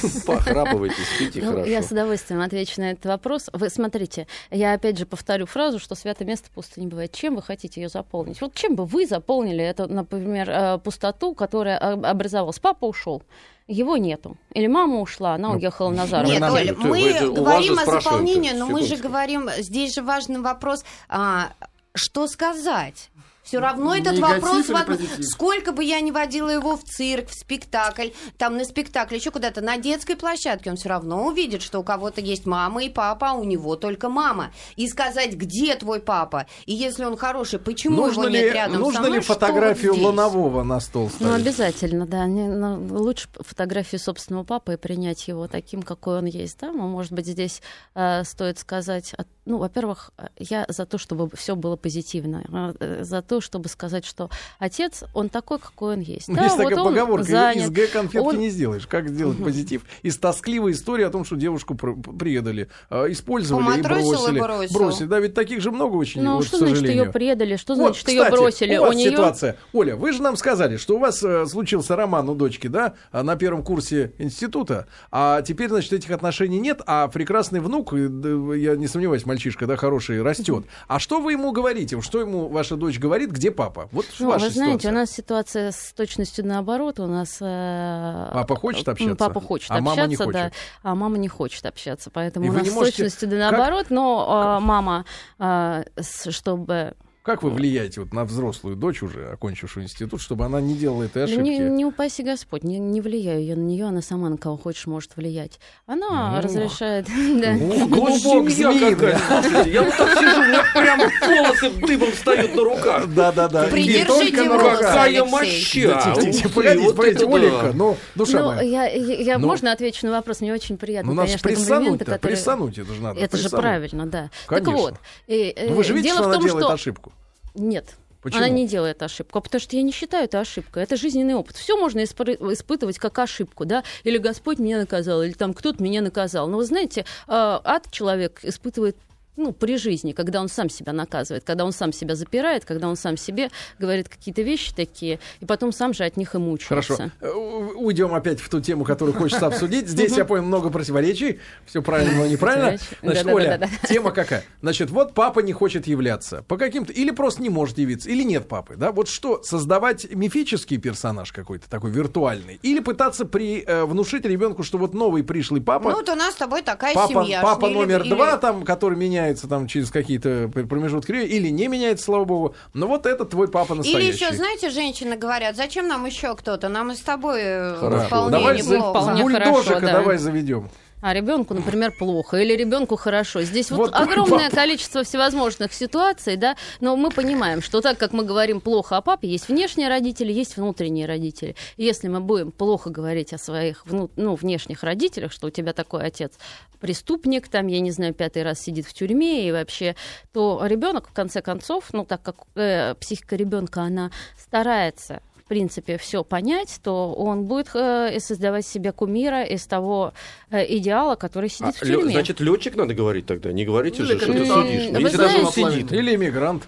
Похрапывайте, 0.26 0.96
спите 1.16 1.42
Ну, 1.42 1.52
хорошо. 1.52 1.70
я 1.70 1.82
с 1.82 1.92
удовольствием 1.92 2.42
отвечу 2.42 2.80
на 2.82 2.92
этот 2.92 3.06
вопрос. 3.06 3.50
Вы 3.52 3.70
смотрите, 3.70 4.28
я 4.50 4.74
опять 4.74 4.98
же 4.98 5.06
повторю 5.06 5.46
фразу, 5.46 5.80
что 5.80 5.96
святое 5.96 6.28
место 6.28 6.50
пусто 6.54 6.80
не 6.80 6.88
бывает. 6.88 7.12
Чем 7.12 7.36
вы 7.36 7.42
хотите 7.42 7.82
ее 7.82 7.90
заполнить? 7.90 8.40
Вот 8.42 8.54
чем 8.54 8.76
бы 8.76 8.86
вы 8.86 9.06
заполнили 9.06 9.64
эту, 9.64 9.88
например, 9.92 10.50
э, 10.50 10.78
пустоту, 10.80 11.34
которая 11.34 11.78
э, 11.78 11.96
образовалась? 12.16 12.60
Папа 12.60 12.86
ушел. 12.86 13.24
Его 13.68 13.98
нету. 13.98 14.38
Или 14.54 14.68
мама 14.68 15.00
ушла, 15.00 15.34
она 15.36 15.50
Ну, 15.50 15.56
уехала 15.56 15.90
на 15.90 16.04
мы 16.04 16.08
заработок. 16.08 16.40
Нет, 16.40 16.52
Оль, 16.52 16.76
мы 16.78 17.14
вы 17.14 17.32
говорим 17.34 17.80
о 17.80 17.86
заполнении, 17.86 18.52
но 18.52 18.68
мы 18.68 18.84
же 18.84 18.96
говорим, 18.96 19.50
здесь 19.58 19.96
же 19.96 20.04
важный 20.04 20.40
вопрос, 20.40 20.86
а, 21.10 21.50
что 21.94 22.28
сказать? 22.28 23.10
Все 23.46 23.60
равно 23.60 23.96
этот 23.96 24.14
Негатив 24.18 24.42
вопрос, 24.44 24.66
или 24.66 24.74
в 24.74 24.76
од- 24.80 24.86
позитив? 24.88 25.26
сколько 25.26 25.72
бы 25.72 25.84
я 25.84 26.02
ни 26.02 26.10
водила 26.12 26.50
его 26.50 26.76
в 26.76 26.84
цирк, 26.84 27.30
в 27.30 27.34
спектакль, 27.40 28.10
там 28.38 28.58
на 28.58 28.66
спектакль, 28.66 29.16
еще 29.16 29.30
куда-то, 29.32 29.62
на 29.62 29.78
детской 29.78 30.16
площадке, 30.16 30.72
он 30.72 30.78
все 30.78 30.90
равно 30.90 31.26
увидит, 31.28 31.62
что 31.62 31.80
у 31.80 31.84
кого-то 31.84 32.22
есть 32.22 32.46
мама 32.48 32.84
и 32.84 32.90
папа, 32.90 33.32
а 33.32 33.34
у 33.34 33.44
него 33.44 33.76
только 33.76 34.10
мама. 34.10 34.52
И 34.76 34.88
сказать, 34.88 35.36
где 35.36 35.76
твой 35.76 36.00
папа? 36.00 36.48
И 36.66 36.74
если 36.74 37.06
он 37.06 37.16
хороший, 37.18 37.60
почему 37.60 37.98
Нужно 38.08 38.22
его 38.24 38.30
ли, 38.30 38.40
нет 38.42 38.54
рядом 38.54 38.80
нужно 38.82 38.94
со 38.94 39.00
мной? 39.02 39.12
ли 39.12 39.18
вот 39.20 39.26
фотографию 39.28 39.94
здесь? 39.94 40.06
Ланового 40.06 40.64
на 40.64 40.80
стол 40.80 41.04
Ну, 41.20 41.28
ставить? 41.28 41.42
обязательно, 41.48 42.08
да. 42.08 42.26
Не- 42.26 42.48
ну, 42.50 42.84
лучше 43.00 43.28
фотографию 43.42 44.00
собственного 44.00 44.44
папы 44.44 44.74
и 44.74 44.78
принять 44.78 45.28
его 45.28 45.48
таким, 45.48 45.84
какой 45.84 46.18
он 46.18 46.26
есть. 46.26 46.60
Да? 46.62 46.72
Ну, 46.72 46.88
может 46.88 47.12
быть, 47.12 47.28
здесь 47.28 47.62
э, 47.94 48.24
стоит 48.24 48.58
сказать... 48.60 49.14
Ну, 49.48 49.58
во-первых, 49.60 50.10
э, 50.18 50.26
я 50.40 50.66
за 50.68 50.88
то, 50.88 50.98
чтобы 50.98 51.30
все 51.36 51.56
было 51.56 51.76
позитивно. 51.76 52.74
э, 52.80 53.04
За 53.04 53.22
то, 53.22 53.35
чтобы 53.42 53.70
сказать, 53.70 54.06
что 54.06 54.30
отец, 54.60 55.04
он 55.14 55.30
такой, 55.30 55.60
какой 55.60 55.94
он 55.96 56.00
есть. 56.02 56.28
Ну, 56.28 56.36
Да, 56.36 56.44
есть 56.44 56.56
вот 56.58 56.70
такая 56.70 56.84
поговорка, 56.84 57.24
занят. 57.26 57.64
из 57.66 57.70
Г 57.70 57.88
конфетки 57.88 58.26
Он- 58.26 58.38
не 58.40 58.50
сделаешь. 58.50 58.88
Как 58.88 59.08
сделать 59.10 59.44
позитив? 59.44 59.84
Из 60.04 60.18
тоскливой 60.18 60.72
истории 60.74 61.04
о 61.04 61.10
том, 61.10 61.26
что 61.26 61.36
девушку 61.36 61.76
пр- 61.76 61.96
предали, 61.96 62.68
э, 62.90 63.12
использовали 63.12 63.80
и 63.80 63.82
бросили. 63.82 64.40
бросил. 64.40 64.80
Бросили. 64.80 65.08
Да, 65.08 65.20
ведь 65.20 65.34
таких 65.34 65.62
же 65.62 65.72
много 65.72 65.96
очень, 65.96 66.22
Ну, 66.22 66.36
вот, 66.38 66.46
что 66.46 66.58
к 66.58 66.68
значит 66.68 66.84
ее 66.88 67.06
предали? 67.12 67.56
Что 67.56 67.76
Вот, 67.76 67.82
значит, 67.88 68.02
что 68.02 68.12
ее 68.12 68.24
кстати, 68.24 68.40
бросили? 68.40 68.78
У 68.78 68.82
вас 68.84 68.96
нее 68.96 69.12
ситуация. 69.12 69.58
Оля, 69.74 69.96
вы 69.96 70.12
же 70.12 70.22
нам 70.22 70.38
сказали, 70.38 70.78
что 70.78 70.96
у 70.96 71.00
вас 71.00 71.22
э, 71.24 71.46
случился 71.46 71.96
роман 71.96 72.30
у 72.30 72.36
дочки, 72.36 72.68
да, 72.68 72.94
а, 73.12 73.24
на 73.24 73.36
первом 73.36 73.64
курсе 73.64 74.14
института, 74.18 74.88
а 75.12 75.42
теперь, 75.42 75.70
значит, 75.70 75.94
этих 75.94 76.12
отношений 76.12 76.60
нет, 76.60 76.82
а 76.86 77.08
прекрасный 77.08 77.60
внук, 77.60 77.94
я 77.94 78.76
не 78.76 78.88
сомневаюсь, 78.88 79.26
мальчишка, 79.26 79.66
да, 79.68 79.76
хороший, 79.76 80.22
растет. 80.22 80.66
А 80.88 81.00
что 81.00 81.20
вы 81.20 81.34
ему 81.34 81.52
говорите? 81.52 82.00
Что 82.02 82.20
ему 82.20 82.48
ваша 82.48 82.76
дочь 82.76 83.00
говорит? 83.00 83.25
Где 83.28 83.52
папа? 83.52 83.90
Вот 83.92 84.06
Ну, 84.20 84.30
ваша 84.30 84.46
вы 84.46 84.52
знаете, 84.52 84.80
ситуация. 84.80 84.92
у 84.92 84.96
нас 84.96 85.12
ситуация 85.12 85.72
с 85.72 85.94
точностью 85.94 86.46
наоборот. 86.46 87.00
У 87.00 87.08
нас 87.08 87.38
э, 87.42 88.30
Папа 88.34 88.56
хочет 88.56 88.88
общаться, 88.88 89.16
Папа 89.16 89.42
хочет 89.42 89.72
а 89.72 89.76
мама 89.76 89.92
общаться, 90.04 90.10
не 90.26 90.32
да, 90.32 90.44
хочет. 90.44 90.54
а 90.84 90.96
мама 90.96 91.18
не 91.18 91.28
хочет 91.28 91.66
общаться, 91.66 92.10
поэтому 92.12 92.46
И 92.46 92.50
у 92.50 92.54
нас 92.54 92.64
не 92.64 92.70
с 92.70 92.74
можете- 92.74 92.98
точностью 92.98 93.30
да 93.30 93.38
наоборот. 93.52 93.88
Но 93.90 94.58
э, 94.58 94.64
мама, 94.64 95.06
э, 95.40 95.84
чтобы 96.30 96.94
Как 97.26 97.42
вы 97.42 97.50
влияете 97.50 98.02
вот 98.02 98.14
на 98.14 98.24
взрослую 98.24 98.76
дочь 98.76 99.02
уже, 99.02 99.32
окончившую 99.32 99.86
институт, 99.86 100.22
чтобы 100.22 100.46
она 100.46 100.62
не 100.62 100.76
делала 100.76 101.02
этой 101.06 101.16
Да 101.16 101.24
ошибки? 101.24 101.42
Не, 101.42 101.58
не 101.58 101.84
упаси 101.84 102.22
Господь, 102.22 102.64
не, 102.64 102.78
не 102.78 103.02
влияю 103.02 103.44
я 103.44 103.56
на 103.56 103.62
нее, 103.62 103.86
она 103.86 104.04
сама 104.04 104.30
на 104.30 104.38
кого 104.38 104.58
хочешь 104.58 104.86
может 104.86 105.18
влиять. 105.18 105.60
Она 105.88 106.34
Ну. 106.36 106.42
разрешает. 106.44 107.08
да. 107.42 107.54
Ух, 107.54 107.90
Вот 107.90 108.22
клубок 108.22 108.52
семья 108.52 108.92
какая. 108.96 109.66
Я 109.66 109.82
вот 109.82 109.98
так 109.98 110.20
сижу, 110.20 110.40
у 110.40 110.46
меня 110.46 110.64
прям 110.72 111.00
волосы 111.00 111.70
дыбом 111.88 112.12
встают 112.12 112.54
на 112.56 112.64
руках. 112.64 113.08
Да, 113.16 113.32
да, 113.32 113.48
да. 113.48 113.64
Придержите 113.70 114.44
волосы. 114.48 114.78
Какая 114.84 115.26
моща! 115.26 115.88
Да, 115.88 116.14
ты, 116.14 116.50
погодите, 116.50 116.94
погодите, 116.94 117.24
это 117.24 117.26
да. 117.26 117.36
Оленька, 117.36 117.72
ну, 117.74 117.98
душа 118.14 118.40
Ну, 118.40 118.46
моя. 118.54 118.86
я, 118.86 119.40
Ну. 119.40 119.48
можно 119.48 119.72
отвечу 119.72 120.06
на 120.06 120.12
вопрос, 120.12 120.42
мне 120.42 120.54
очень 120.54 120.78
приятно, 120.78 121.10
Ну, 121.10 121.16
нас 121.16 121.26
конечно, 121.26 121.50
прессануть-то, 121.50 122.20
прессануть 122.20 122.78
это 122.78 122.94
же 122.94 123.02
надо. 123.02 123.20
Это 123.20 123.36
же 123.38 123.50
правильно, 123.50 124.06
да. 124.06 124.30
Так 124.48 124.68
вот, 124.68 124.94
э, 125.28 125.50
э, 125.56 125.70
Ну, 125.70 125.74
Вы 125.78 125.84
же 125.84 125.94
видите, 125.94 126.10
дело 126.10 126.20
что 126.20 126.24
в 126.26 126.28
она 126.28 126.36
том, 126.38 126.46
делает 126.46 126.66
что... 126.66 126.74
ошибку? 126.76 127.12
Нет. 127.56 127.96
Почему? 128.22 128.40
Она 128.40 128.50
не 128.50 128.68
делает 128.68 129.04
ошибку, 129.04 129.38
а 129.38 129.42
потому 129.42 129.62
что 129.62 129.76
я 129.76 129.84
не 129.84 129.92
считаю 129.92 130.26
это 130.26 130.40
ошибкой. 130.40 130.82
Это 130.82 130.96
жизненный 130.96 131.36
опыт. 131.36 131.56
Все 131.58 131.78
можно 131.78 132.00
испы- 132.00 132.54
испытывать 132.54 132.98
как 132.98 133.20
ошибку, 133.20 133.66
да? 133.66 133.84
Или 134.04 134.18
Господь 134.18 134.58
меня 134.58 134.80
наказал, 134.80 135.22
или 135.22 135.34
там 135.34 135.54
кто-то 135.54 135.84
меня 135.84 136.02
наказал. 136.02 136.48
Но 136.48 136.58
вы 136.58 136.66
знаете, 136.66 137.02
э, 137.02 137.06
ад 137.28 137.92
человек 137.92 138.40
испытывает 138.42 138.98
ну, 139.38 139.52
при 139.52 139.78
жизни, 139.78 140.12
когда 140.12 140.42
он 140.42 140.48
сам 140.48 140.70
себя 140.70 140.94
наказывает, 140.94 141.44
когда 141.44 141.66
он 141.66 141.72
сам 141.72 141.92
себя 141.92 142.16
запирает, 142.16 142.66
когда 142.66 142.88
он 142.88 142.96
сам 142.96 143.18
себе 143.18 143.50
говорит 143.80 144.10
какие-то 144.10 144.42
вещи 144.42 144.74
такие, 144.74 145.20
и 145.40 145.46
потом 145.46 145.72
сам 145.72 145.94
же 145.94 146.04
от 146.04 146.18
них 146.18 146.36
и 146.36 146.38
мучается. 146.38 147.12
Хорошо. 147.20 147.72
Уйдем 147.76 148.14
опять 148.14 148.40
в 148.40 148.50
ту 148.50 148.62
тему, 148.62 148.86
которую 148.86 149.16
хочется 149.16 149.48
обсудить. 149.48 149.88
Здесь, 149.88 150.16
я 150.18 150.26
понял, 150.26 150.44
много 150.44 150.70
противоречий. 150.70 151.40
Все 151.66 151.82
правильно, 151.82 152.20
но 152.20 152.28
неправильно. 152.28 152.78
Значит. 153.02 153.28
Оля, 153.28 153.70
тема 153.88 154.12
какая? 154.12 154.44
Значит, 154.62 154.90
вот 154.90 155.14
папа 155.14 155.40
не 155.40 155.54
хочет 155.54 155.88
являться. 155.88 156.44
По 156.48 156.58
каким-то... 156.58 156.94
Или 156.94 157.12
просто 157.12 157.42
не 157.42 157.50
может 157.50 157.78
явиться, 157.78 158.10
или 158.10 158.24
нет 158.24 158.48
папы. 158.48 158.76
Да? 158.78 158.92
Вот 158.92 159.08
что, 159.08 159.44
создавать 159.44 160.10
мифический 160.14 160.78
персонаж 160.78 161.32
какой-то 161.32 161.70
такой 161.70 161.92
виртуальный? 161.92 162.60
Или 162.62 162.80
пытаться 162.80 163.26
при, 163.26 163.64
э, 163.66 163.86
внушить 163.86 164.26
ребенку, 164.26 164.64
что 164.64 164.78
вот 164.78 164.94
новый 164.94 165.24
пришлый 165.24 165.62
папа... 165.62 165.90
Ну, 165.90 165.96
вот 165.98 166.10
у 166.10 166.16
нас 166.16 166.34
с 166.34 166.38
тобой 166.38 166.62
такая 166.62 166.94
Папа, 166.94 167.26
семья. 167.26 167.42
папа 167.42 167.70
номер 167.70 168.02
или- 168.02 168.10
два, 168.10 168.38
там, 168.38 168.64
который 168.64 168.98
меняется 169.26 169.48
там 169.48 169.68
через 169.68 169.90
какие-то 169.92 170.50
пр- 170.54 170.68
промежутки 170.68 171.12
времени, 171.12 171.30
или 171.30 171.50
не 171.50 171.68
меняется, 171.68 172.06
слава 172.06 172.26
богу. 172.26 172.56
Но 172.74 172.88
вот 172.88 173.06
это 173.06 173.26
твой 173.26 173.48
папа 173.48 173.76
настоящий. 173.76 174.08
Или 174.08 174.14
еще, 174.14 174.34
знаете, 174.34 174.70
женщины 174.70 175.16
говорят, 175.16 175.56
зачем 175.56 175.88
нам 175.88 176.06
еще 176.06 176.36
кто-то? 176.36 176.70
Нам 176.70 176.92
и 176.92 176.96
с 176.96 177.00
тобой 177.02 177.40
э, 177.42 177.76
Хорошо. 177.80 178.06
вполне 178.08 178.32
Давай 178.32 178.58
неплохо. 178.58 178.90
Вполне 179.02 179.22
бульдожика 179.24 179.64
хорошо, 179.64 179.80
да. 179.82 179.94
давай 179.94 180.18
заведем. 180.18 180.70
А 181.08 181.14
ребенку, 181.14 181.54
например, 181.54 181.92
плохо, 181.92 182.38
или 182.38 182.56
ребенку 182.56 182.96
хорошо. 182.96 183.44
Здесь 183.44 183.70
вот, 183.70 183.78
Вот 183.78 183.94
огромное 183.94 184.46
папа. 184.50 184.56
количество 184.56 185.04
всевозможных 185.04 185.72
ситуаций, 185.72 186.36
да, 186.36 186.56
но 186.80 186.96
мы 186.98 187.12
понимаем, 187.12 187.62
что 187.62 187.80
так 187.80 188.00
как 188.00 188.12
мы 188.12 188.24
говорим 188.24 188.60
плохо 188.60 188.98
о 188.98 189.02
папе, 189.02 189.28
есть 189.28 189.48
внешние 189.48 189.88
родители, 189.88 190.34
есть 190.34 190.58
внутренние 190.58 191.06
родители. 191.06 191.56
И 191.78 191.84
если 191.84 192.08
мы 192.08 192.22
будем 192.22 192.52
плохо 192.52 192.90
говорить 192.90 193.34
о 193.34 193.38
своих 193.38 193.86
вну- 193.86 194.10
ну, 194.16 194.34
внешних 194.34 194.82
родителях, 194.82 195.32
что 195.32 195.46
у 195.46 195.50
тебя 195.52 195.74
такой 195.74 196.02
отец 196.04 196.40
преступник, 196.80 197.50
там, 197.50 197.68
я 197.68 197.82
не 197.82 197.92
знаю, 197.92 198.16
пятый 198.16 198.42
раз 198.42 198.60
сидит 198.60 198.88
в 198.88 198.94
тюрьме 198.94 199.48
и 199.48 199.52
вообще, 199.52 199.96
то 200.34 200.60
ребенок, 200.66 201.08
в 201.08 201.14
конце 201.14 201.44
концов, 201.44 201.84
ну, 201.94 202.04
так 202.04 202.24
как 202.24 202.36
э, 202.56 202.96
психика 202.96 203.36
ребенка, 203.36 203.82
она 203.82 204.10
старается 204.40 205.22
в 205.46 205.48
принципе, 205.48 206.00
все 206.00 206.24
понять, 206.24 206.80
то 206.82 207.14
он 207.14 207.44
будет 207.44 207.70
э, 207.76 208.20
создавать 208.20 208.66
себе 208.66 208.92
кумира 208.92 209.44
из 209.44 209.68
того 209.68 210.12
э, 210.50 210.66
идеала, 210.78 211.14
который 211.16 211.50
сидит 211.50 211.76
а, 211.80 211.86
в 211.86 211.88
тюрьме. 211.88 212.14
Значит, 212.14 212.40
летчик 212.40 212.76
надо 212.76 212.96
говорить 212.96 213.28
тогда. 213.28 213.52
Не 213.52 213.64
говорите 213.64 214.02
ну, 214.02 214.08
же, 214.08 214.18
что 214.18 214.34
ты 214.34 214.44
судишь. 214.44 215.00
Если 215.00 215.18
даже 215.18 215.46
он 215.46 215.52
сидит. 215.52 215.92
Или 215.92 216.16
иммигрант. 216.16 216.68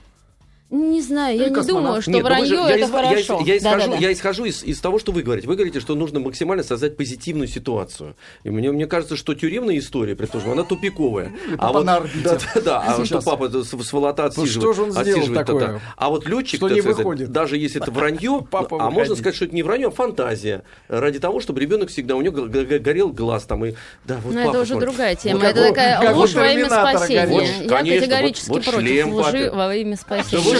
Не 0.69 1.01
знаю, 1.01 1.37
я 1.37 1.47
не 1.47 1.65
думаю, 1.65 2.01
что 2.01 2.11
Нет, 2.11 2.23
вранье 2.23 2.45
же, 2.45 2.55
это 2.55 2.77
я 2.77 2.87
хорошо. 2.87 3.39
Я, 3.39 3.53
я, 3.53 3.57
исхожу, 3.57 3.79
да, 3.79 3.85
да, 3.85 3.91
да. 3.93 3.97
я 3.99 4.11
исхожу 4.11 4.43
из, 4.43 4.63
из 4.63 4.81
того, 4.81 4.99
что 4.99 5.13
вы 5.13 5.23
говорите. 5.23 5.47
Вы 5.47 5.55
говорите, 5.55 5.79
что 5.79 5.95
нужно 5.95 6.19
максимально 6.19 6.61
создать 6.61 6.97
позитивную 6.97 7.47
ситуацию. 7.47 8.17
И 8.43 8.49
мне, 8.49 8.69
мне 8.73 8.85
кажется, 8.85 9.15
что 9.15 9.33
тюремная 9.33 9.77
история, 9.77 10.13
предположим, 10.13 10.51
она 10.51 10.63
тупиковая. 10.65 11.31
А 11.57 11.71
вот, 11.71 11.85
да, 11.85 12.01
да, 12.21 12.61
да, 12.61 12.79
а 12.81 13.05
что 13.05 13.21
папа 13.21 13.47
с, 13.47 13.69
с 13.69 13.93
волота 13.93 14.25
отсиживает. 14.25 14.55
Ну, 14.55 14.61
что 14.61 14.73
же 14.73 14.81
он 14.83 14.91
сделал 14.91 15.33
такое? 15.33 15.81
А 15.95 16.09
вот 16.09 16.27
летчик, 16.27 16.57
что 16.57 16.67
не 16.67 16.81
выходит. 16.81 17.31
даже 17.31 17.55
если 17.55 17.81
это 17.81 17.91
вранье, 17.91 18.45
а 18.51 18.89
можно 18.89 19.15
сказать, 19.15 19.37
что 19.37 19.45
это 19.45 19.55
не 19.55 19.63
вранье, 19.63 19.87
а 19.87 19.91
фантазия. 19.91 20.63
Ради 20.89 21.19
того, 21.19 21.39
чтобы 21.39 21.61
ребенок 21.61 21.91
всегда, 21.91 22.17
у 22.17 22.21
него 22.21 22.45
горел 22.45 23.13
глаз 23.13 23.45
там. 23.45 23.63
И, 23.63 23.73
да, 24.03 24.17
вот 24.21 24.33
Но 24.33 24.49
это 24.49 24.59
уже 24.59 24.75
другая 24.75 25.15
тема. 25.15 25.45
это 25.45 25.69
такая 25.69 26.13
ложь 26.13 26.33
во 26.33 26.45
имя 26.49 26.65
спасения. 26.65 27.63
Я 27.63 27.99
категорически 27.99 28.51
против 28.51 29.07
лжи 29.07 29.49
во 29.49 29.73
имя 29.73 29.95
спасения. 29.95 30.56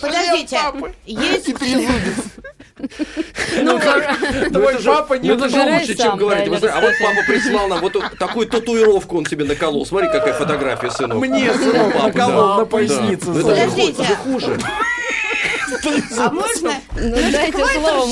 Подождите, 0.00 0.58
есть... 1.06 1.54
Ну, 3.62 3.78
твой 4.50 4.74
папа 4.84 5.14
не 5.14 5.28
Это 5.28 5.48
же 5.48 5.62
лучше, 5.62 5.94
чем 5.96 6.16
говорить. 6.16 6.48
А 6.48 6.80
вот 6.80 6.92
папа 7.00 7.22
прислал 7.26 7.68
нам 7.68 7.80
вот 7.80 7.96
такую 8.18 8.46
татуировку 8.46 9.18
он 9.18 9.26
себе 9.26 9.44
наколол. 9.44 9.86
Смотри, 9.86 10.08
какая 10.08 10.34
фотография, 10.34 10.90
сынок. 10.90 11.18
Мне 11.18 11.52
сынок 11.52 11.94
наколол 11.94 12.58
на 12.58 12.64
поясницу. 12.64 13.32
Подождите. 13.32 14.02
Это 14.02 14.16
хуже. 14.16 14.58
А 16.18 16.30
можно? 16.30 16.74
Ну, 16.96 17.16
дайте 17.32 17.52
слово 17.52 18.06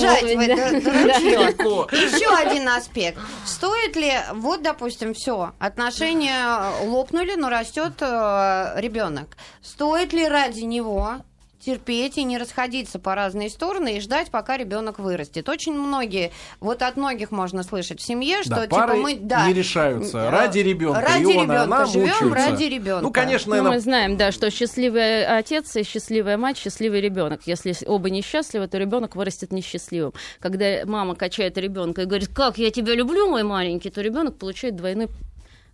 Еще 1.93 2.35
один 2.35 2.69
аспект. 2.69 3.19
Стоит 3.45 3.97
ли, 3.97 4.13
вот, 4.35 4.63
допустим, 4.63 5.15
все, 5.15 5.53
отношения 5.59 6.73
лопнули, 6.85 7.35
но 7.35 7.49
растет 7.49 7.95
э, 8.01 8.73
ребенок. 8.77 9.37
Стоит 9.63 10.13
ли 10.13 10.27
ради 10.27 10.61
него 10.61 11.17
терпеть 11.65 12.19
и 12.19 12.25
не 12.25 12.39
расходиться 12.39 12.99
по 12.99 13.15
разные 13.15 13.49
стороны 13.49 13.97
и 13.97 14.01
ждать, 14.01 14.31
пока 14.31 14.57
ребенок 14.57 14.99
вырастет. 14.99 15.49
Очень 15.49 15.75
многие, 15.75 16.33
вот 16.61 16.83
от 16.83 16.97
многих 16.97 17.31
можно 17.31 17.63
слышать 17.63 18.01
в 18.01 18.05
семье, 18.05 18.43
что 18.43 18.57
да, 18.57 18.67
типа 18.67 18.95
мы 18.95 19.17
да, 19.17 19.47
не 19.47 19.55
решаются 19.55 20.31
ради 20.31 20.59
ребенка. 20.59 21.01
Ради 21.01 21.33
ребенка 21.33 21.87
живем, 21.87 22.33
ради 22.33 22.65
ребенка. 22.65 23.03
Ну, 23.03 23.13
конечно, 23.13 23.57
ну, 23.57 23.71
мы 23.71 23.81
знаем, 23.81 24.17
да, 24.17 24.33
что 24.33 24.51
счастливый 24.51 25.25
отец 25.25 25.75
и 25.77 25.85
счастливая 25.85 26.37
мать, 26.37 26.59
счастливый 26.59 27.01
ребенок. 27.01 27.43
Если 27.47 27.75
оба 27.87 28.11
несчастливы, 28.11 28.67
то 28.67 28.79
ребенок 28.79 29.15
вырастет 29.17 29.53
несчастливым. 29.53 30.13
Когда 30.41 30.85
мама 30.85 31.15
качает 31.15 31.57
ребенка 31.59 32.03
и 32.03 32.05
говорит, 32.07 32.29
как 32.29 32.59
я 32.59 32.71
тебя 32.71 32.95
люблю, 32.95 33.29
мой 33.29 33.43
маленький, 33.45 33.91
то 33.91 34.01
ребенок 34.01 34.39
получает 34.39 34.77
двойной 34.77 35.09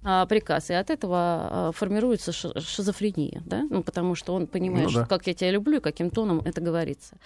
а, 0.03 0.27
приказ, 0.27 0.71
и 0.71 0.75
от 0.75 0.91
этого 0.91 1.17
а, 1.19 1.73
формируется 1.73 2.33
шизофрения, 2.33 3.43
да, 3.45 3.67
ну, 3.69 3.83
потому 3.83 4.15
что 4.15 4.35
он 4.35 4.47
понимает, 4.47 4.89
ну, 4.89 4.95
да. 5.01 5.07
как 5.07 5.27
я 5.27 5.35
тебя 5.35 5.51
люблю 5.51 5.79
и 5.79 5.81
каким 5.81 6.11
тоном 6.11 6.41
это 6.45 6.61
говорится. 6.61 7.17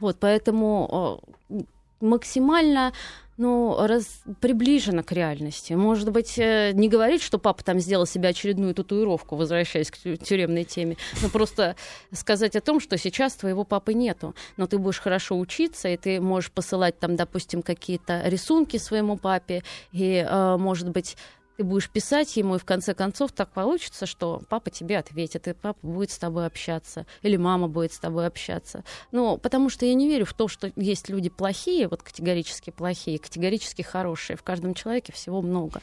Вот, 0.00 0.16
поэтому 0.18 1.22
а, 1.50 1.64
максимально 2.00 2.92
ну, 3.38 3.76
раз, 3.86 4.22
приближено 4.40 5.02
к 5.02 5.12
реальности. 5.12 5.74
Может 5.74 6.10
быть, 6.10 6.38
э, 6.38 6.72
не 6.72 6.88
говорить, 6.88 7.22
что 7.22 7.38
папа 7.38 7.62
там 7.62 7.80
сделал 7.80 8.06
себе 8.06 8.30
очередную 8.30 8.74
татуировку, 8.74 9.36
возвращаясь 9.36 9.90
к 9.90 9.98
тюремной 9.98 10.64
теме, 10.64 10.96
но 11.20 11.28
просто 11.28 11.76
сказать 12.12 12.56
о 12.56 12.60
том, 12.60 12.80
что 12.80 12.96
сейчас 12.96 13.34
твоего 13.34 13.64
папы 13.64 13.92
нету, 13.92 14.34
но 14.56 14.66
ты 14.66 14.78
будешь 14.78 15.00
хорошо 15.00 15.38
учиться, 15.38 15.88
и 15.88 15.96
ты 15.96 16.20
можешь 16.20 16.50
посылать 16.50 16.98
там, 16.98 17.16
допустим, 17.16 17.62
какие-то 17.62 18.22
рисунки 18.24 18.78
своему 18.78 19.18
папе, 19.18 19.62
и, 19.92 20.26
э, 20.26 20.56
может 20.56 20.88
быть, 20.88 21.16
ты 21.56 21.64
будешь 21.64 21.88
писать 21.88 22.36
ему, 22.36 22.56
и 22.56 22.58
в 22.58 22.64
конце 22.64 22.94
концов 22.94 23.32
так 23.32 23.50
получится, 23.50 24.06
что 24.06 24.42
папа 24.48 24.70
тебе 24.70 24.98
ответит, 24.98 25.48
и 25.48 25.52
папа 25.54 25.78
будет 25.82 26.10
с 26.10 26.18
тобой 26.18 26.46
общаться, 26.46 27.06
или 27.22 27.36
мама 27.36 27.68
будет 27.68 27.92
с 27.92 27.98
тобой 27.98 28.26
общаться. 28.26 28.84
Ну, 29.12 29.38
потому 29.38 29.70
что 29.70 29.86
я 29.86 29.94
не 29.94 30.08
верю 30.08 30.26
в 30.26 30.34
то, 30.34 30.48
что 30.48 30.70
есть 30.76 31.08
люди 31.08 31.28
плохие, 31.28 31.88
вот 31.88 32.02
категорически 32.02 32.70
плохие, 32.70 33.18
категорически 33.18 33.82
хорошие. 33.82 34.36
В 34.36 34.42
каждом 34.42 34.74
человеке 34.74 35.12
всего 35.12 35.42
много. 35.42 35.80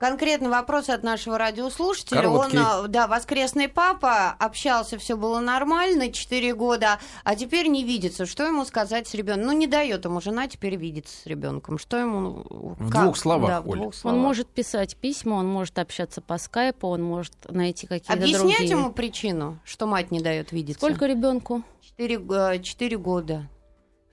Конкретный 0.00 0.48
вопрос 0.48 0.88
от 0.88 1.02
нашего 1.02 1.36
радиослушателя. 1.36 2.22
Короткий. 2.22 2.56
Он, 2.56 2.90
да, 2.90 3.06
воскресный 3.06 3.68
папа, 3.68 4.30
общался, 4.30 4.96
все 4.96 5.14
было 5.14 5.40
нормально, 5.40 6.10
4 6.10 6.54
года, 6.54 6.98
а 7.22 7.36
теперь 7.36 7.66
не 7.66 7.84
видится. 7.84 8.24
Что 8.24 8.46
ему 8.46 8.64
сказать 8.64 9.06
с 9.06 9.12
ребенком? 9.12 9.44
Ну, 9.48 9.52
не 9.52 9.66
дает 9.66 10.06
ему 10.06 10.22
жена 10.22 10.48
теперь 10.48 10.76
видеться 10.76 11.14
с 11.14 11.26
ребенком. 11.26 11.76
Что 11.76 11.98
ему... 11.98 12.46
В 12.48 12.90
как? 12.90 13.02
двух 13.02 13.18
словах, 13.18 13.50
да, 13.50 13.60
в 13.60 13.70
двух 13.70 13.94
словах. 13.94 14.16
Он 14.16 14.24
может 14.24 14.48
писать 14.48 14.96
письма, 14.96 15.34
он 15.34 15.46
может 15.46 15.78
общаться 15.78 16.22
по 16.22 16.38
скайпу, 16.38 16.88
он 16.88 17.02
может 17.02 17.34
найти 17.50 17.86
какие-то 17.86 18.14
Объяснять 18.14 18.56
другие... 18.56 18.70
ему 18.70 18.92
причину, 18.92 19.58
что 19.64 19.86
мать 19.86 20.10
не 20.10 20.22
дает 20.22 20.50
видеться? 20.50 20.80
Сколько 20.80 21.04
ребенку? 21.04 21.62
4, 21.98 22.62
4 22.62 22.96
года. 22.96 23.50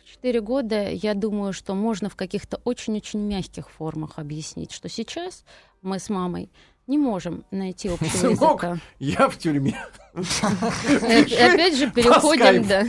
4 0.05 0.41
года, 0.41 0.89
я 0.89 1.13
думаю, 1.13 1.53
что 1.53 1.75
можно 1.75 2.09
в 2.09 2.15
каких-то 2.15 2.61
очень-очень 2.63 3.19
мягких 3.19 3.69
формах 3.69 4.13
объяснить, 4.17 4.71
что 4.71 4.89
сейчас 4.89 5.43
мы 5.81 5.99
с 5.99 6.09
мамой 6.09 6.49
не 6.87 6.97
можем 6.97 7.43
найти 7.51 7.89
общего 7.89 8.07
Сынок, 8.09 8.63
языка. 8.63 8.77
я 8.99 9.29
в 9.29 9.37
тюрьме. 9.37 9.77
Опять 10.17 11.77
же 11.77 11.91
переходим, 11.91 12.67
да. 12.67 12.85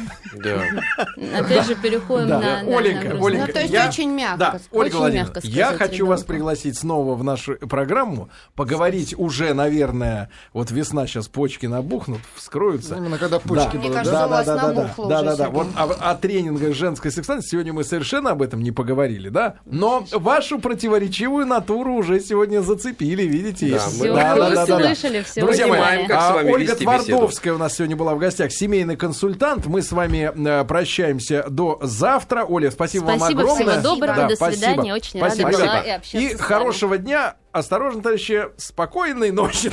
Опять 1.38 1.67
же 1.67 1.75
переходим 1.75 2.29
на... 2.29 2.61
Оленька, 2.61 3.19
Оленька. 3.21 3.47
Ну, 3.47 3.53
то 3.53 3.61
есть 3.61 3.75
очень 3.75 4.11
мягко. 4.11 4.61
Ольга 4.71 4.97
Владимировна, 4.97 5.41
я 5.43 5.73
хочу 5.75 6.07
вас 6.07 6.23
пригласить 6.25 6.79
снова 6.79 7.14
в 7.14 7.25
нашу 7.25 7.57
программу, 7.57 8.31
поговорить 8.55 9.14
уже, 9.17 9.53
наверное, 9.55 10.31
вот 10.53 10.71
весна 10.71 11.07
сейчас 11.07 11.29
почки 11.29 11.67
набухнут, 11.67 12.21
вскроются. 12.35 12.97
Именно 12.97 13.19
когда 13.19 13.38
почки 13.38 13.77
будут. 13.77 13.85
Мне 13.85 13.91
кажется, 13.91 14.27
у 14.27 14.29
вас 14.29 14.47
набухло 14.47 15.09
Да, 15.09 15.23
да, 15.23 15.37
да. 15.37 15.49
Вот 15.51 15.67
о 15.77 16.14
тренингах 16.14 16.75
женской 16.75 17.11
сексуальности 17.11 17.51
сегодня 17.51 17.73
мы 17.73 17.85
совершенно 17.85 18.31
об 18.31 18.43
этом 18.43 18.62
не 18.62 18.73
поговорили, 18.73 19.29
да? 19.29 19.57
Но 19.67 20.07
вашу 20.12 20.59
противоречивую 20.59 21.47
натуру 21.47 21.95
уже 21.95 22.21
сегодня 22.21 22.61
зацепили, 22.62 23.23
видите? 23.23 23.71
Да, 23.71 23.87
мы 23.99 24.07
да, 24.09 24.51
да, 24.51 24.67
слышали, 24.67 25.23
все 25.23 25.41
Друзья 25.41 25.67
мои, 25.67 26.07
как 26.07 26.21
с 26.21 27.17
Твардовская 27.18 27.54
у 27.54 27.59
нас 27.59 27.74
сегодня 27.74 27.96
была 27.96 28.14
в 28.14 28.18
гостях, 28.18 28.52
семейный 28.52 28.96
консультант. 28.96 29.66
Мы 29.66 29.83
с 29.83 29.92
вами 29.92 30.31
э, 30.35 30.64
прощаемся 30.64 31.44
до 31.48 31.78
завтра. 31.83 32.44
Оля, 32.44 32.70
спасибо, 32.70 33.04
спасибо 33.04 33.20
вам 33.20 33.28
огромное. 33.31 33.64
Спасибо, 33.64 33.81
всего 33.81 33.94
доброго, 33.94 34.16
да, 34.16 34.28
до 34.28 34.37
свидания. 34.37 34.94
Очень 34.94 35.18
спасибо. 35.18 35.50
рада 35.50 35.62
была 35.62 35.81
и 35.81 35.90
общаться 35.90 36.18
И 36.18 36.37
хорошего 36.37 36.98
дня. 36.98 37.37
Осторожно, 37.52 38.02
товарищи, 38.02 38.48
спокойной 38.57 39.31
ночи. 39.31 39.70